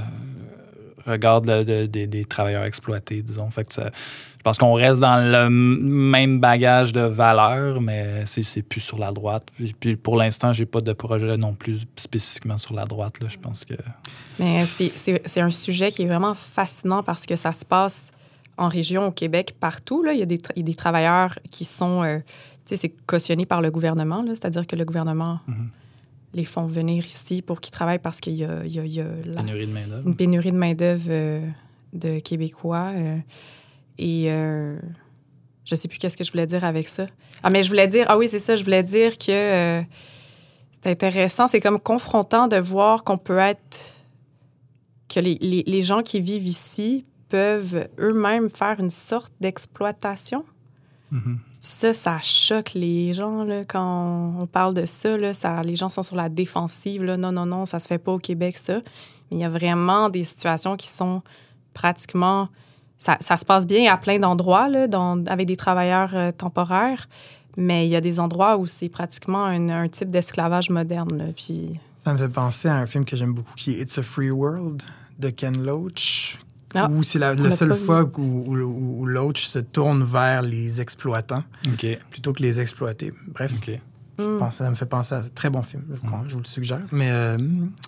regard 1.13 1.41
de- 1.43 1.63
de- 1.63 1.87
des- 1.87 2.25
travailleurs 2.25 2.65
exploités, 2.65 3.23
disons. 3.23 3.51
Fait 3.51 3.65
que 3.65 3.73
ça- 3.75 3.91
je 4.39 4.43
pense 4.43 4.59
qu'on 4.59 4.75
reste 4.75 5.01
dans 5.01 5.17
le 5.19 5.51
même 5.51 6.39
bagage 6.41 6.93
de 6.93 7.01
valeurs, 7.01 7.81
mais 7.81 8.25
c'est 8.27 8.63
plus 8.63 8.81
sur 8.81 8.99
la 8.99 9.11
droite. 9.13 9.49
Puis, 9.57 9.75
puis 9.79 9.97
pour 9.97 10.17
l'instant, 10.17 10.53
j'ai 10.53 10.67
pas 10.67 10.81
de 10.81 10.93
projet 10.93 11.37
non 11.37 11.55
plus 11.55 11.81
spécifiquement 11.97 12.59
sur 12.59 12.75
la 12.75 12.85
droite. 12.85 13.15
Là. 13.21 13.29
Je 13.29 13.39
pense 13.39 13.65
que 13.65 13.75
Mais 14.39 14.65
c'est- 14.67 15.41
un 15.41 15.51
sujet 15.51 15.91
qui 15.91 16.03
est 16.03 16.07
vraiment 16.07 16.35
fascinant 16.35 17.03
parce 17.03 17.27
que 17.27 17.37
ça 17.37 17.53
se 17.53 17.65
passe 17.65 18.11
en 18.59 18.69
région, 18.69 19.09
au 19.09 19.11
Québec, 19.13 19.55
partout. 19.59 20.03
Là. 20.03 20.13
Il, 20.13 20.19
y 20.21 20.23
a 20.23 20.27
des 20.27 20.41
il 20.55 20.61
y 20.61 20.63
a 20.63 20.65
des 20.65 20.75
travailleurs 20.75 21.39
qui 21.51 21.65
sont... 21.65 22.03
euh, 22.05 22.19
tu 22.67 22.75
sais, 22.75 22.77
c'est 22.77 22.93
cautionné 23.07 23.47
par 23.47 23.61
le 23.61 23.71
gouvernement, 23.71 24.25
c'est-à-dire 24.29 24.67
que 24.67 24.75
le 24.77 24.85
gouvernement 24.85 25.41
Mhm. 25.47 25.69
Les 26.37 26.45
font 26.45 26.67
venir 26.67 27.05
ici 27.05 27.43
pour 27.43 27.61
qu'ils 27.61 27.73
travaillent 27.73 27.99
parce 27.99 28.21
qu'il 28.21 28.35
y 28.35 28.45
a, 28.45 28.65
il 28.65 28.73
y 28.73 28.79
a- 28.79 28.85
il 28.85 28.93
y 28.93 29.01
a 29.01 29.07
la- 29.25 29.43
pénurie 29.43 29.67
de 29.67 29.73
main-d'œuvre. 29.73 30.07
une 30.07 30.15
pénurie 30.17 30.53
de 30.53 30.57
main-d'œuvre 30.57 31.05
euh, 31.09 31.47
de 31.95 32.19
Québécois. 32.21 32.93
euh, 32.95 33.17
et 33.99 34.27
euh, 34.31 34.79
je 35.65 35.75
sais 35.75 35.89
plus 35.89 35.99
qu'est-ce 35.99 36.17
que 36.17 36.23
je 36.25 36.31
voulais 36.31 36.47
dire 36.47 36.63
avec 36.65 36.87
ça. 36.89 37.07
Ah, 37.43 37.51
mais 37.51 37.63
je 37.65 37.69
voulais 37.69 37.89
dire, 37.89 38.05
ah 38.09 38.17
oui, 38.19 38.29
c'est 38.31 38.39
ça, 38.39 38.55
je 38.55 38.63
voulais 38.63 38.83
dire 38.85 39.17
que 39.19 39.33
euh, 39.33 39.83
c'est 40.83 40.91
intéressant, 40.91 41.49
c'est 41.49 41.61
comme 41.61 41.81
confrontant 41.81 42.47
de 42.49 42.57
voir 42.57 43.03
qu'on 43.03 43.19
peut 43.19 43.39
être. 43.39 43.79
que 45.09 45.21
les, 45.21 45.39
les- 45.41 45.65
les 45.67 45.83
gens 45.83 46.03
qui 46.03 46.21
vivent 46.21 46.47
ici 46.47 47.05
peuvent 47.29 47.89
eux-mêmes 47.99 48.51
faire 48.51 48.79
une 48.81 48.91
sorte 48.91 49.33
d'exploitation. 49.41 50.45
Ça, 51.67 51.93
ça 51.93 52.19
choque 52.23 52.73
les 52.75 53.13
gens 53.13 53.45
là, 53.45 53.65
quand 53.65 54.35
on 54.41 54.47
parle 54.47 54.73
de 54.73 54.87
ça, 54.87 55.17
là, 55.17 55.35
ça. 55.35 55.63
Les 55.63 55.77
gens 55.77 55.89
sont 55.89 56.03
sur 56.03 56.17
la 56.17 56.29
défensive. 56.29 57.05
Là. 57.05 57.17
Non, 57.17 57.33
non, 57.33 57.45
non, 57.45 57.67
ça 57.67 57.81
se 57.81 57.89
fait 57.89 57.99
pas 57.99 58.13
au 58.13 58.19
Québec, 58.19 58.57
ça. 58.57 58.81
Mais 59.31 59.39
il 59.39 59.41
y 59.41 59.45
a 59.45 59.51
vraiment 59.51 60.09
des 60.09 60.25
situations 60.25 60.77
qui 60.77 60.89
sont 60.89 61.23
pratiquement... 61.75 62.49
Ça, 62.99 63.19
ça 63.21 63.37
se 63.37 63.45
passe 63.45 63.67
bien 63.67 63.93
à 63.93 63.99
plein 63.99 64.19
d'endroits, 64.19 64.69
là, 64.69 64.87
avec 65.27 65.47
des 65.47 65.57
travailleurs 65.57 66.15
euh, 66.15 66.33
temporaires, 66.33 67.09
mais 67.59 67.87
il 67.87 67.91
y 67.91 67.97
a 67.97 68.01
des 68.01 68.19
endroits 68.19 68.57
où 68.57 68.67
c'est 68.67 68.89
pratiquement 68.89 69.45
un, 69.45 69.89
type 69.89 70.11
d'esclavage 70.11 70.71
moderne. 70.71 71.35
Puis, 71.37 71.79
Ça 72.05 72.15
me 72.15 72.19
fait 72.19 72.29
penser 72.29 72.69
à 72.69 72.77
un 72.77 72.87
film 72.87 73.05
que 73.05 73.15
j'aime 73.15 73.35
beaucoup 73.35 73.53
qui 73.55 73.73
est 73.73 73.83
It's 73.83 73.99
a 73.99 74.03
Free 74.03 74.31
World 74.31 74.83
de 75.19 75.29
Ken 75.29 75.63
Loach. 75.63 76.39
Ah, 76.75 76.89
où 76.91 77.03
c'est 77.03 77.19
la, 77.19 77.35
la 77.35 77.51
seule 77.53 77.75
fois 77.75 78.03
où, 78.19 78.21
où- 78.21 79.01
où 79.01 79.07
Loach 79.07 79.47
se 79.47 79.59
tourne 79.61 80.03
vers 80.05 80.43
les 80.43 80.81
exploitants 80.81 81.45
OK. 81.67 81.87
plutôt 82.11 82.33
que 82.33 82.43
les 82.43 82.61
exploiter. 82.61 83.13
Bref. 83.29 83.53
OK. 83.57 83.71
Je 84.19 84.25
Mm. 84.25 84.39
pense, 84.39 84.57
ça 84.57 84.71
me 84.71 84.75
fait 84.75 84.87
penser 84.87 85.15
à 85.15 85.19
un 85.19 85.23
très 85.35 85.51
bon 85.51 85.63
film. 85.63 85.83
Je, 85.91 85.97
je 86.29 86.33
vous 86.35 86.39
le 86.41 86.45
suggère. 86.47 86.81
Mais 86.91 87.11
euh, 87.11 87.37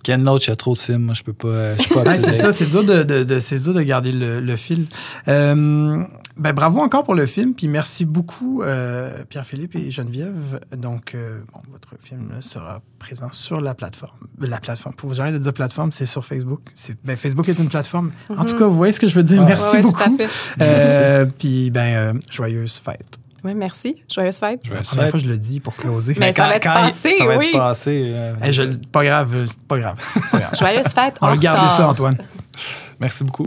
Ken 0.03 0.23
Loach, 0.25 0.47
il 0.47 0.51
y 0.51 0.53
a 0.53 0.57
trop 0.57 0.75
de 0.75 0.79
films. 0.79 1.05
Moi, 1.05 1.15
je 1.15 1.23
peux 1.23 1.33
pas. 1.33 1.75
Je 1.77 1.83
suis 1.83 1.95
pas 1.95 2.03
Ouais, 2.03 2.19
c'est 2.19 2.35
ça, 2.35 2.53
c'est 2.53 2.67
dur 2.67 2.85
de, 2.85 3.03
de, 3.03 3.25
de- 3.25 3.41
c'est 3.41 3.59
dur 3.59 3.73
de 3.73 3.81
garder 3.81 4.13
le, 4.13 4.39
le 4.41 4.57
fil. 4.57 4.89
Euh, 5.27 6.05
ben, 6.39 6.53
bravo 6.53 6.81
encore 6.81 7.05
pour 7.05 7.15
le 7.15 7.27
film, 7.27 7.55
puis 7.55 7.69
merci 7.69 8.05
beaucoup 8.05 8.63
euh, 8.63 9.25
Pierre-Philippe 9.29 9.75
et 9.77 9.91
Geneviève. 9.91 10.61
Donc, 10.77 11.15
euh, 11.15 11.41
bon, 11.53 11.61
votre 11.73 11.95
film 12.03 12.31
là, 12.31 12.41
sera 12.41 12.81
présent 12.99 13.29
sur 13.33 13.61
la 13.61 13.75
plateforme. 13.75 14.17
La 14.41 14.59
plateforme, 14.61 14.95
pour 14.95 15.15
j'arrête 15.15 15.35
de 15.35 15.39
dire 15.39 15.53
plateforme, 15.53 15.93
c'est 15.93 16.07
sur 16.07 16.25
Facebook. 16.25 16.61
C'est, 16.75 16.97
ben, 17.05 17.17
Facebook 17.17 17.49
est 17.49 17.59
une 17.59 17.69
plateforme. 17.69 18.13
En 18.31 18.45
tout 18.45 18.55
Mhm. 18.55 18.59
cas, 18.61 18.67
vous 18.67 18.77
voyez 18.77 18.93
ce 18.93 19.01
que 19.01 19.09
je 19.09 19.15
veux 19.15 19.23
dire. 19.25 19.41
Ouais. 19.43 19.47
Merci 19.49 19.77
Ouais, 19.77 19.83
beaucoup. 19.83 20.19
Euh, 20.61 21.27
puis, 21.39 21.71
ben, 21.71 21.95
euh, 21.95 22.13
joyeuse 22.31 22.79
fête. 22.85 23.19
Oui, 23.45 23.55
merci. 23.55 24.03
Joyeuse 24.13 24.39
fête. 24.39 24.61
Vais 24.67 24.75
La 24.75 24.83
première 24.83 25.11
fois, 25.11 25.19
je 25.21 25.27
le 25.29 25.39
dis 25.39 25.61
pour 25.61 25.75
closer. 25.77 26.15
Mais 26.19 26.33
ça 26.33 26.49
va 26.49 26.57
être 26.57 26.65
passé, 26.65 27.15
ça 27.19 27.25
va 27.25 27.37
oui. 27.39 27.47
être 27.47 27.59
passé. 27.59 28.11
euh, 28.13 28.35
Hey, 28.43 28.53
je, 28.53 28.63
pas 28.91 29.05
grave, 29.05 29.47
pas 29.69 29.79
grave. 29.79 29.97
Pas 30.33 30.39
grave. 30.41 30.55
Joyeuse 30.59 30.89
fête. 30.93 31.15
On 31.21 31.29
va 31.29 31.37
garder 31.37 31.69
ça, 31.75 31.89
Antoine. 31.89 32.19
Merci 33.01 33.23
beaucoup. 33.25 33.47